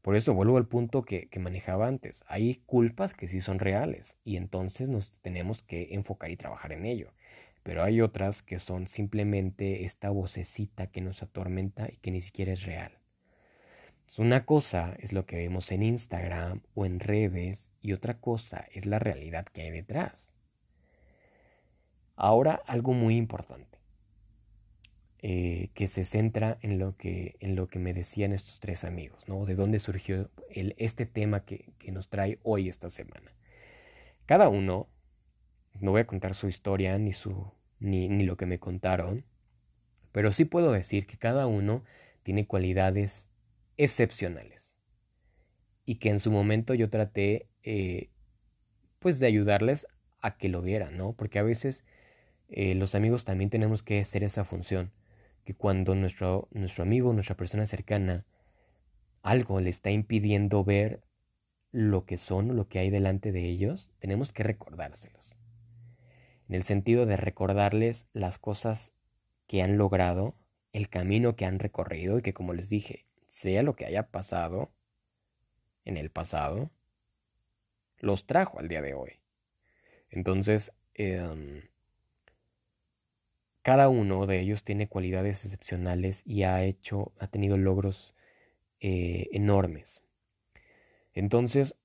Por 0.01 0.17
eso 0.17 0.33
vuelvo 0.33 0.57
al 0.57 0.67
punto 0.67 1.03
que, 1.03 1.29
que 1.29 1.39
manejaba 1.39 1.87
antes. 1.87 2.25
Hay 2.27 2.55
culpas 2.65 3.13
que 3.13 3.29
sí 3.29 3.39
son 3.39 3.59
reales 3.59 4.17
y 4.25 4.35
entonces 4.35 4.89
nos 4.89 5.13
tenemos 5.21 5.63
que 5.63 5.93
enfocar 5.93 6.29
y 6.29 6.35
trabajar 6.35 6.73
en 6.73 6.85
ello 6.85 7.13
pero 7.63 7.84
hay 7.84 8.02
otras 8.02 8.41
que 8.41 8.60
son 8.60 8.88
simplemente 8.88 9.86
esta 9.86 10.10
vocecita 10.10 10.88
que 10.88 11.02
nos 11.02 11.23
atormenta 11.23 11.89
y 11.89 11.97
que 11.97 12.12
ni 12.12 12.21
siquiera 12.21 12.54
es 12.54 12.63
real. 12.65 12.99
Una 14.17 14.45
cosa 14.45 14.95
es 14.99 15.12
lo 15.12 15.26
que 15.26 15.38
vemos 15.38 15.71
en 15.71 15.82
Instagram 15.82 16.62
o 16.76 16.86
en 16.86 16.99
redes 16.99 17.71
y 17.82 17.93
otra 17.93 18.19
cosa 18.19 18.67
es 18.71 18.86
la 18.86 18.99
realidad 18.99 19.45
que 19.45 19.63
hay 19.63 19.71
detrás. 19.71 20.34
Ahora 22.15 22.62
algo 22.67 22.93
muy 22.93 23.15
importante 23.15 23.80
eh, 25.19 25.69
que 25.73 25.88
se 25.88 26.04
centra 26.04 26.60
en 26.62 26.78
lo 26.78 26.95
que, 26.95 27.38
en 27.39 27.56
lo 27.56 27.67
que 27.67 27.80
me 27.80 27.93
decían 27.93 28.34
estos 28.34 28.60
tres 28.60 28.84
amigos, 28.84 29.28
¿no? 29.28 29.45
De 29.45 29.56
dónde 29.56 29.80
surgió 29.80 30.30
este 30.49 31.06
tema 31.06 31.43
que, 31.45 31.73
que 31.80 31.91
nos 31.91 32.10
trae 32.10 32.39
hoy 32.43 32.69
esta 32.69 32.91
semana. 32.91 33.32
Cada 34.28 34.49
uno 34.49 34.89
no 35.79 35.91
voy 35.91 36.01
a 36.01 36.07
contar 36.07 36.36
su 36.36 36.47
historia 36.47 36.97
ni, 36.97 37.13
su, 37.13 37.51
ni, 37.79 38.07
ni 38.09 38.23
lo 38.23 38.38
que 38.38 38.45
me 38.45 38.59
contaron, 38.59 39.25
pero 40.12 40.31
sí 40.31 40.45
puedo 40.45 40.71
decir 40.71 41.05
que 41.05 41.17
cada 41.17 41.47
uno 41.47 41.83
tiene 42.23 42.47
cualidades 42.47 43.29
excepcionales 43.77 44.77
y 45.86 45.95
que 45.95 46.09
en 46.09 46.19
su 46.19 46.31
momento 46.31 46.73
yo 46.73 46.89
traté 46.89 47.49
eh, 47.63 48.09
pues 48.99 49.19
de 49.19 49.27
ayudarles 49.27 49.88
a 50.21 50.38
que 50.38 50.47
lo 50.47 50.62
vieran, 50.62 50.97
¿no? 50.97 51.13
Porque 51.13 51.39
a 51.39 51.43
veces 51.43 51.83
eh, 52.47 52.75
los 52.75 52.95
amigos 52.95 53.25
también 53.25 53.49
tenemos 53.49 53.83
que 53.83 53.99
hacer 53.99 54.23
esa 54.23 54.45
función, 54.45 54.93
que 55.43 55.55
cuando 55.55 55.95
nuestro, 55.95 56.47
nuestro 56.51 56.83
amigo, 56.83 57.12
nuestra 57.12 57.36
persona 57.36 57.65
cercana, 57.65 58.25
algo 59.23 59.59
le 59.59 59.69
está 59.69 59.91
impidiendo 59.91 60.63
ver 60.63 61.01
lo 61.71 62.05
que 62.05 62.17
son, 62.17 62.55
lo 62.55 62.69
que 62.69 62.79
hay 62.79 62.89
delante 62.89 63.31
de 63.31 63.49
ellos, 63.49 63.89
tenemos 63.99 64.31
que 64.31 64.43
recordárselos 64.43 65.38
en 66.49 66.56
el 66.56 66.63
sentido 66.63 67.06
de 67.06 67.17
recordarles 67.17 68.08
las 68.13 68.39
cosas 68.39 68.93
que 69.47 69.62
han 69.62 69.77
logrado, 69.77 70.36
el 70.71 70.89
camino 70.89 71.36
que 71.36 71.45
han 71.45 71.60
recorrido 71.60 72.17
y 72.17 72.21
que 72.21 72.34
como 72.34 72.53
les 72.53 72.69
dije, 72.69 73.06
sea 73.27 73.63
lo 73.63 73.75
que 73.75 73.86
haya 73.86 74.10
pasado, 74.10 74.71
en 75.86 75.97
el 75.97 76.10
pasado, 76.10 76.71
los 77.99 78.25
trajo 78.25 78.60
al 78.60 78.67
día 78.67 78.82
de 78.82 78.93
hoy. 78.93 79.19
Entonces, 80.10 80.73
em, 80.93 81.63
cada 83.62 83.89
uno 83.89 84.25
de 84.27 84.39
ellos 84.39 84.63
tiene 84.63 84.88
cualidades 84.88 85.45
excepcionales 85.45 86.21
y 86.25 86.43
ha 86.43 86.63
hecho, 86.63 87.13
ha 87.19 87.27
tenido 87.27 87.58
logros 87.58 88.13
eh, 88.82 89.29
enormes. 89.32 90.03
Entonces, 91.13 91.75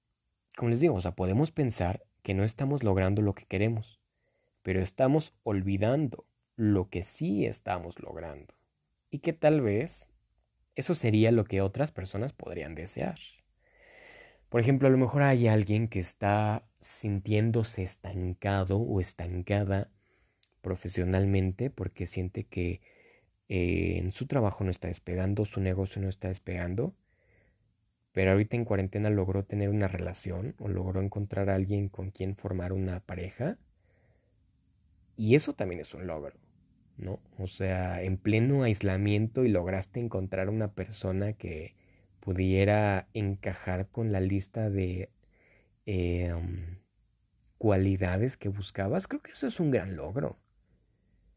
como 0.56 0.70
les 0.70 0.80
digo, 0.80 0.94
o 0.94 1.00
sea, 1.00 1.12
podemos 1.12 1.52
pensar 1.52 2.04
que 2.22 2.34
no 2.34 2.42
estamos 2.42 2.82
logrando 2.82 3.22
lo 3.22 3.34
que 3.34 3.46
queremos, 3.46 3.97
pero 4.68 4.82
estamos 4.82 5.32
olvidando 5.44 6.26
lo 6.54 6.90
que 6.90 7.02
sí 7.02 7.46
estamos 7.46 8.00
logrando 8.00 8.54
y 9.10 9.20
que 9.20 9.32
tal 9.32 9.62
vez 9.62 10.10
eso 10.74 10.92
sería 10.92 11.32
lo 11.32 11.44
que 11.44 11.62
otras 11.62 11.90
personas 11.90 12.34
podrían 12.34 12.74
desear. 12.74 13.18
Por 14.50 14.60
ejemplo, 14.60 14.86
a 14.86 14.90
lo 14.90 14.98
mejor 14.98 15.22
hay 15.22 15.48
alguien 15.48 15.88
que 15.88 16.00
está 16.00 16.68
sintiéndose 16.80 17.82
estancado 17.82 18.76
o 18.78 19.00
estancada 19.00 19.90
profesionalmente 20.60 21.70
porque 21.70 22.06
siente 22.06 22.44
que 22.44 22.82
eh, 23.48 23.96
en 23.96 24.12
su 24.12 24.26
trabajo 24.26 24.64
no 24.64 24.70
está 24.70 24.88
despegando, 24.88 25.46
su 25.46 25.62
negocio 25.62 26.02
no 26.02 26.10
está 26.10 26.28
despegando, 26.28 26.94
pero 28.12 28.32
ahorita 28.32 28.54
en 28.54 28.66
cuarentena 28.66 29.08
logró 29.08 29.46
tener 29.46 29.70
una 29.70 29.88
relación 29.88 30.56
o 30.58 30.68
logró 30.68 31.00
encontrar 31.00 31.48
a 31.48 31.54
alguien 31.54 31.88
con 31.88 32.10
quien 32.10 32.36
formar 32.36 32.74
una 32.74 33.00
pareja. 33.00 33.56
Y 35.18 35.34
eso 35.34 35.52
también 35.52 35.80
es 35.80 35.94
un 35.94 36.06
logro, 36.06 36.36
¿no? 36.96 37.20
O 37.38 37.48
sea, 37.48 38.02
en 38.02 38.18
pleno 38.18 38.62
aislamiento 38.62 39.44
y 39.44 39.48
lograste 39.48 39.98
encontrar 39.98 40.48
una 40.48 40.72
persona 40.74 41.32
que 41.32 41.74
pudiera 42.20 43.08
encajar 43.14 43.88
con 43.88 44.12
la 44.12 44.20
lista 44.20 44.70
de 44.70 45.10
eh, 45.86 46.32
um, 46.32 46.78
cualidades 47.58 48.36
que 48.36 48.48
buscabas, 48.48 49.08
creo 49.08 49.20
que 49.20 49.32
eso 49.32 49.48
es 49.48 49.58
un 49.58 49.72
gran 49.72 49.96
logro. 49.96 50.38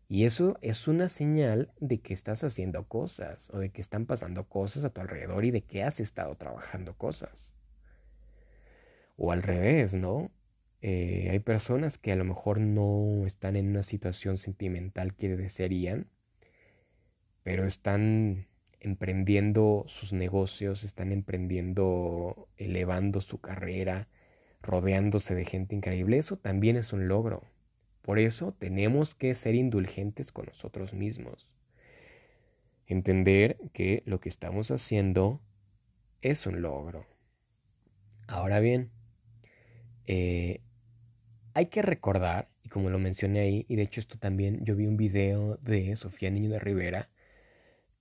Y 0.08 0.26
eso 0.26 0.60
es 0.62 0.88
una 0.88 1.10
señal 1.10 1.74
de 1.80 2.02
que 2.02 2.14
estás 2.14 2.44
haciendo 2.44 2.88
cosas 2.88 3.50
o 3.50 3.58
de 3.58 3.72
que 3.72 3.82
están 3.82 4.06
pasando 4.06 4.48
cosas 4.48 4.86
a 4.86 4.90
tu 4.90 5.02
alrededor 5.02 5.44
y 5.44 5.50
de 5.50 5.64
que 5.64 5.82
has 5.82 6.00
estado 6.00 6.36
trabajando 6.36 6.94
cosas. 6.96 7.56
O 9.18 9.32
al 9.32 9.42
revés, 9.42 9.96
¿no? 9.96 10.30
Eh, 10.82 11.28
hay 11.32 11.40
personas 11.40 11.98
que 11.98 12.12
a 12.12 12.16
lo 12.16 12.24
mejor 12.24 12.60
no 12.60 13.26
están 13.26 13.56
en 13.56 13.70
una 13.70 13.84
situación 13.84 14.38
sentimental 14.38 15.14
que 15.16 15.36
desearían, 15.36 16.08
pero 17.44 17.66
están 17.66 18.48
emprendiendo 18.80 19.84
sus 19.88 20.12
negocios, 20.12 20.84
están 20.84 21.12
emprendiendo, 21.12 22.48
elevando 22.58 23.22
su 23.22 23.40
carrera, 23.40 24.08
rodeándose 24.64 25.36
de 25.36 25.46
gente 25.46 25.76
increíble. 25.76 26.18
Eso 26.18 26.38
también 26.38 26.78
es 26.78 26.94
un 26.94 27.08
logro. 27.08 27.44
Por 28.02 28.18
eso 28.18 28.54
tenemos 28.58 29.14
que 29.14 29.36
ser 29.36 29.54
indulgentes 29.54 30.32
con 30.32 30.48
nosotros 30.48 30.94
mismos. 30.94 31.48
Entender 32.88 33.58
que 33.74 34.02
lo 34.06 34.20
que 34.20 34.30
estamos 34.30 34.72
haciendo 34.72 35.40
es 36.22 36.48
un 36.48 36.64
logro. 36.64 37.06
Ahora 38.28 38.60
bien, 38.60 38.90
eh, 40.08 40.62
hay 41.54 41.68
que 41.68 41.82
recordar, 41.82 42.50
y 42.64 42.70
como 42.70 42.90
lo 42.90 43.00
mencioné 43.00 43.40
ahí, 43.40 43.66
y 43.68 43.76
de 43.76 43.84
hecho 43.84 44.00
esto 44.00 44.18
también, 44.18 44.64
yo 44.64 44.76
vi 44.76 44.86
un 44.88 44.98
video 44.98 45.58
de 45.58 45.96
Sofía 45.96 46.30
Niño 46.30 46.50
de 46.50 46.60
Rivera, 46.60 47.10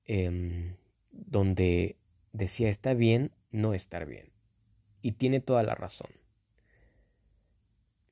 em, 0.06 0.76
donde 1.10 1.96
decía, 2.32 2.68
está 2.68 2.94
bien 2.94 3.32
no 3.50 3.74
estar 3.74 4.06
bien. 4.06 4.32
Y 5.02 5.12
tiene 5.12 5.40
toda 5.40 5.62
la 5.62 5.74
razón. 5.74 6.10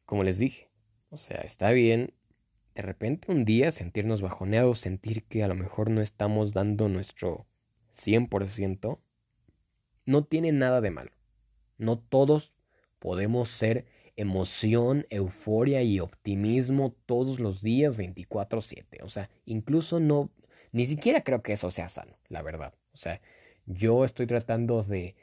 Como 0.05 0.25
les 0.25 0.39
dije, 0.39 0.71
o 1.11 1.17
sea, 1.17 1.41
está 1.43 1.71
bien 1.71 2.15
de 2.75 2.83
repente 2.83 3.33
un 3.33 3.45
día 3.45 3.73
sentirnos 3.73 4.23
bajoneados, 4.23 4.79
sentir 4.79 5.25
que 5.25 5.43
a 5.43 5.49
lo 5.49 5.57
mejor 5.57 5.91
no 5.91 6.01
estamos 6.01 6.53
dando 6.55 6.89
nuestro 6.89 7.49
100%, 7.91 9.01
no 10.07 10.25
tiene 10.25 10.53
nada 10.53 10.81
de 10.81 10.93
malo. 10.93 11.11
No 11.77 11.99
todos 11.99 12.53
podemos 13.01 13.49
ser 13.49 13.87
emoción, 14.19 15.07
euforia 15.11 15.83
y 15.83 16.01
optimismo 16.01 16.95
todos 17.07 17.41
los 17.41 17.63
días 17.63 17.97
24/7. 17.97 19.03
O 19.03 19.09
sea, 19.09 19.31
incluso 19.47 20.01
no, 20.01 20.31
ni 20.73 20.87
siquiera 20.87 21.23
creo 21.25 21.43
que 21.43 21.55
eso 21.55 21.71
sea 21.71 21.89
sano, 21.89 22.19
la 22.29 22.43
verdad. 22.43 22.75
O 22.93 22.97
sea, 22.97 23.21
yo 23.67 24.05
estoy 24.05 24.27
tratando 24.27 24.83
de 24.83 25.17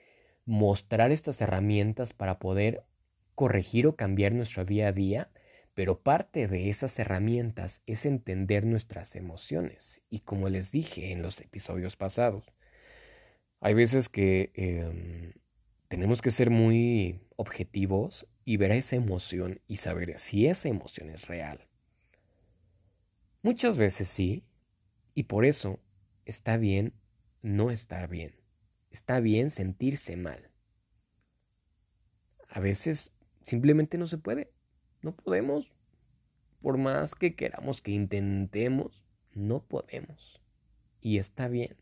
mostrar 0.46 1.12
estas 1.12 1.42
herramientas 1.42 2.14
para 2.14 2.40
poder 2.40 2.84
corregir 3.36 3.88
o 3.88 3.96
cambiar 3.96 4.34
nuestro 4.34 4.66
día 4.66 4.88
a 4.88 4.92
día 4.92 5.30
pero 5.76 6.00
parte 6.00 6.48
de 6.48 6.70
esas 6.70 6.98
herramientas 6.98 7.82
es 7.86 8.06
entender 8.06 8.66
nuestras 8.66 9.16
emociones. 9.16 10.02
Y 10.10 10.20
como 10.22 10.50
les 10.50 10.72
dije 10.72 11.12
en 11.12 11.22
los 11.22 11.40
episodios 11.42 11.98
pasados, 11.98 12.46
hay 13.60 13.74
veces 13.74 14.08
que 14.08 14.52
em, 14.56 15.34
tenemos 15.90 16.22
que 16.22 16.32
ser 16.32 16.50
muy 16.50 17.20
objetivos 17.36 18.28
y 18.44 18.58
ver 18.58 18.72
esa 18.72 18.96
emoción 18.96 19.62
y 19.68 19.78
saber 19.78 20.18
si 20.20 20.48
esa 20.48 20.70
emoción 20.70 21.10
es 21.10 21.28
real. 21.28 21.68
Muchas 23.42 23.78
veces 23.78 24.08
sí, 24.08 24.44
y 25.14 25.24
por 25.24 25.46
eso 25.46 25.80
está 26.26 26.58
bien 26.58 26.94
no 27.42 27.70
estar 27.70 28.10
bien. 28.10 28.36
Está 28.92 29.20
bien 29.20 29.50
sentirse 29.50 30.18
mal. 30.18 30.50
A 32.50 32.60
veces 32.60 33.12
simplemente 33.42 33.98
no 33.98 34.08
se 34.08 34.18
puede. 34.18 34.52
No 35.02 35.16
podemos. 35.16 35.72
Por 36.62 36.78
más 36.78 37.14
que 37.14 37.36
queramos 37.36 37.82
que 37.82 37.92
intentemos, 37.92 39.06
no 39.34 39.64
podemos. 39.64 40.42
Y 41.02 41.20
está 41.20 41.48
bien. 41.48 41.78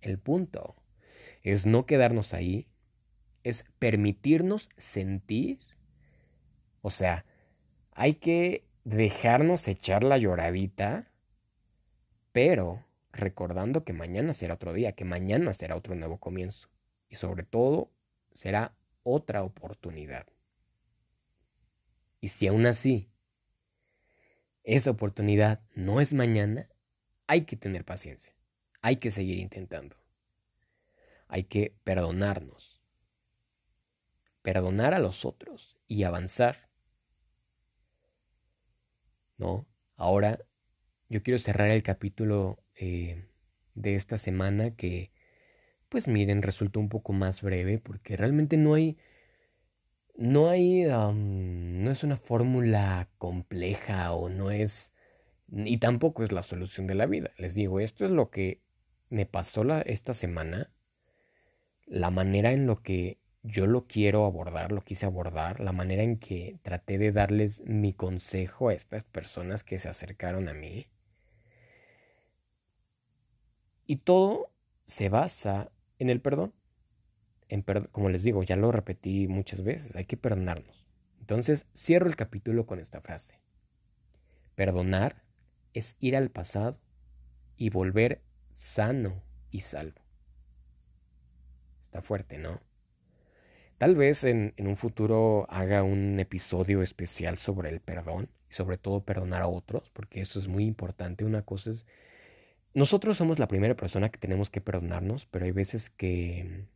El 0.00 0.18
punto 0.18 0.76
es 1.42 1.66
no 1.66 1.84
quedarnos 1.84 2.32
ahí, 2.32 2.68
es 3.44 3.64
permitirnos 3.78 4.70
sentir. 4.76 5.58
O 6.82 6.90
sea, 6.90 7.24
hay 7.92 8.14
que 8.14 8.64
dejarnos 8.84 9.68
echar 9.68 10.04
la 10.04 10.18
lloradita, 10.18 11.10
pero 12.32 12.84
recordando 13.12 13.84
que 13.84 13.92
mañana 13.92 14.32
será 14.32 14.54
otro 14.54 14.72
día, 14.72 14.92
que 14.92 15.04
mañana 15.04 15.52
será 15.52 15.76
otro 15.76 15.94
nuevo 15.94 16.18
comienzo. 16.18 16.68
Y 17.08 17.16
sobre 17.16 17.42
todo, 17.42 17.90
será 18.30 18.74
otra 19.02 19.42
oportunidad. 19.42 20.26
Y 22.20 22.28
si 22.28 22.46
aún 22.46 22.66
así 22.66 23.08
esa 24.64 24.90
oportunidad 24.90 25.60
no 25.74 26.00
es 26.00 26.12
mañana, 26.12 26.68
hay 27.26 27.42
que 27.42 27.56
tener 27.56 27.84
paciencia, 27.84 28.34
hay 28.82 28.96
que 28.96 29.10
seguir 29.10 29.38
intentando, 29.38 29.96
hay 31.26 31.44
que 31.44 31.74
perdonarnos, 31.84 32.67
perdonar 34.42 34.94
a 34.94 34.98
los 34.98 35.24
otros 35.24 35.76
y 35.86 36.04
avanzar. 36.04 36.68
¿No? 39.36 39.66
Ahora 39.96 40.38
yo 41.08 41.22
quiero 41.22 41.38
cerrar 41.38 41.70
el 41.70 41.82
capítulo 41.82 42.62
eh, 42.74 43.28
de 43.74 43.94
esta 43.94 44.18
semana 44.18 44.74
que, 44.74 45.12
pues 45.88 46.08
miren, 46.08 46.42
resultó 46.42 46.80
un 46.80 46.88
poco 46.88 47.12
más 47.12 47.42
breve 47.42 47.78
porque 47.78 48.16
realmente 48.16 48.56
no 48.56 48.74
hay 48.74 48.98
no 50.18 50.48
hay, 50.48 50.82
no 50.82 51.90
es 51.90 52.02
una 52.02 52.16
fórmula 52.16 53.08
compleja 53.18 54.12
o 54.12 54.28
no 54.28 54.50
es, 54.50 54.92
y 55.50 55.78
tampoco 55.78 56.24
es 56.24 56.32
la 56.32 56.42
solución 56.42 56.88
de 56.88 56.96
la 56.96 57.06
vida. 57.06 57.30
Les 57.38 57.54
digo, 57.54 57.78
esto 57.78 58.04
es 58.04 58.10
lo 58.10 58.28
que 58.28 58.60
me 59.10 59.26
pasó 59.26 59.64
esta 59.86 60.12
semana, 60.14 60.72
la 61.86 62.10
manera 62.10 62.50
en 62.50 62.66
lo 62.66 62.82
que 62.82 63.18
yo 63.42 63.66
lo 63.66 63.86
quiero 63.86 64.24
abordar, 64.26 64.72
lo 64.72 64.82
quise 64.82 65.06
abordar, 65.06 65.60
la 65.60 65.72
manera 65.72 66.02
en 66.02 66.18
que 66.18 66.58
traté 66.62 66.98
de 66.98 67.12
darles 67.12 67.62
mi 67.64 67.92
consejo 67.92 68.68
a 68.68 68.74
estas 68.74 69.04
personas 69.04 69.64
que 69.64 69.78
se 69.78 69.88
acercaron 69.88 70.48
a 70.48 70.54
mí. 70.54 70.86
Y 73.86 73.96
todo 73.96 74.52
se 74.84 75.08
basa 75.08 75.70
en 75.98 76.10
el 76.10 76.20
perdón 76.20 76.52
como 77.92 78.10
les 78.10 78.22
digo, 78.22 78.42
ya 78.42 78.56
lo 78.56 78.72
repetí 78.72 79.26
muchas 79.26 79.62
veces, 79.62 79.96
hay 79.96 80.04
que 80.04 80.16
perdonarnos. 80.16 80.86
Entonces, 81.20 81.66
cierro 81.74 82.08
el 82.08 82.16
capítulo 82.16 82.66
con 82.66 82.78
esta 82.78 83.00
frase. 83.00 83.40
Perdonar 84.54 85.22
es 85.72 85.96
ir 85.98 86.16
al 86.16 86.30
pasado 86.30 86.78
y 87.56 87.70
volver 87.70 88.22
sano 88.50 89.22
y 89.50 89.60
salvo. 89.60 90.00
Está 91.84 92.02
fuerte, 92.02 92.38
¿no? 92.38 92.60
Tal 93.78 93.94
vez 93.94 94.24
en, 94.24 94.54
en, 94.56 94.66
un 94.66 94.76
futuro 94.76 95.46
haga 95.48 95.84
un 95.84 96.18
episodio 96.18 96.82
especial 96.82 97.36
sobre 97.36 97.70
el 97.70 97.80
perdón 97.80 98.28
y 98.50 98.52
sobre 98.52 98.76
todo 98.76 99.04
perdonar 99.04 99.42
a 99.42 99.48
otros, 99.48 99.88
porque 99.90 100.20
eso 100.20 100.40
es 100.40 100.48
muy 100.48 100.64
importante. 100.64 101.24
Una 101.24 101.42
cosa 101.42 101.70
es, 101.70 101.86
nosotros 102.74 103.16
somos 103.16 103.38
la 103.38 103.48
primera 103.48 103.76
persona 103.76 104.08
que 104.08 104.18
tenemos 104.18 104.50
que 104.50 104.60
perdonarnos, 104.60 105.26
pero 105.26 105.44
hay 105.44 105.52
veces 105.52 105.90
que 105.90 106.66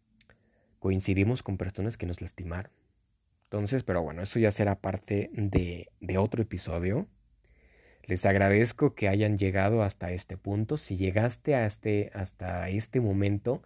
coincidimos 0.79 1.43
con 1.43 1.57
personas 1.57 1.97
que 1.97 2.07
nos 2.07 2.21
lastimaron. 2.21 2.73
Entonces, 3.45 3.83
pero 3.83 4.03
bueno, 4.03 4.23
eso 4.23 4.38
ya 4.38 4.51
será 4.51 4.81
parte 4.81 5.31
de, 5.33 5.88
de 6.01 6.19
otro 6.19 6.41
episodio. 6.41 7.07
Les 8.05 8.25
agradezco 8.27 8.95
que 8.95 9.09
hayan 9.09 9.38
llegado 9.38 9.83
hasta 9.83 10.11
este 10.11 10.37
punto. 10.37 10.77
Si 10.77 10.97
llegaste 10.97 11.55
a 11.55 11.67
este, 11.67 12.11
hasta 12.15 12.69
este 12.69 13.01
momento, 13.01 13.62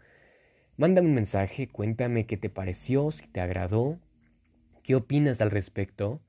mándame 0.77 1.09
un 1.09 1.15
mensaje, 1.15 1.69
cuéntame 1.69 2.27
qué 2.27 2.37
te 2.37 2.51
pareció, 2.51 3.11
si 3.11 3.27
te 3.27 3.41
agradó, 3.41 3.99
qué 4.83 4.95
opinas 4.95 5.41
al 5.41 5.51
respecto. 5.51 6.21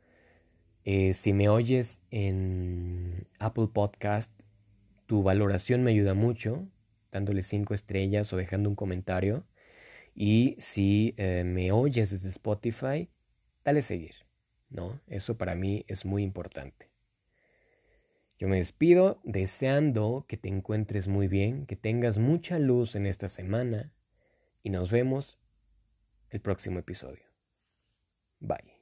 Eh, 0.84 1.14
si 1.14 1.34
me 1.34 1.50
oyes 1.50 2.02
en 2.12 3.28
Apple 3.40 3.68
Podcast, 3.74 4.32
tu 5.06 5.24
valoración 5.24 5.84
me 5.84 5.92
ayuda 5.92 6.14
mucho, 6.14 6.68
dándole 7.12 7.44
cinco 7.44 7.74
estrellas 7.74 8.32
o 8.32 8.38
dejando 8.38 8.70
un 8.70 8.76
comentario. 8.76 9.46
Y 10.16 10.56
si 10.58 11.14
eh, 11.18 11.44
me 11.46 11.72
oyes 11.72 12.12
desde 12.12 12.30
Spotify, 12.30 13.10
dale 13.64 13.82
seguir, 13.82 14.16
¿no? 14.70 15.00
Eso 15.08 15.38
para 15.38 15.56
mí 15.56 15.86
es 15.88 16.06
muy 16.06 16.24
importante. 16.24 16.90
Yo 18.40 18.48
me 18.48 18.58
despido 18.58 19.20
deseando 19.24 20.26
que 20.28 20.38
te 20.38 20.48
encuentres 20.48 21.08
muy 21.08 21.28
bien, 21.28 21.66
que 21.66 21.76
tengas 21.76 22.18
mucha 22.18 22.60
luz 22.60 22.96
en 22.96 23.08
esta 23.08 23.28
semana 23.28 23.92
y 24.68 24.70
nos 24.70 24.92
vemos 24.92 25.40
el 26.30 26.42
próximo 26.42 26.78
episodio. 26.80 27.24
Bye. 28.42 28.77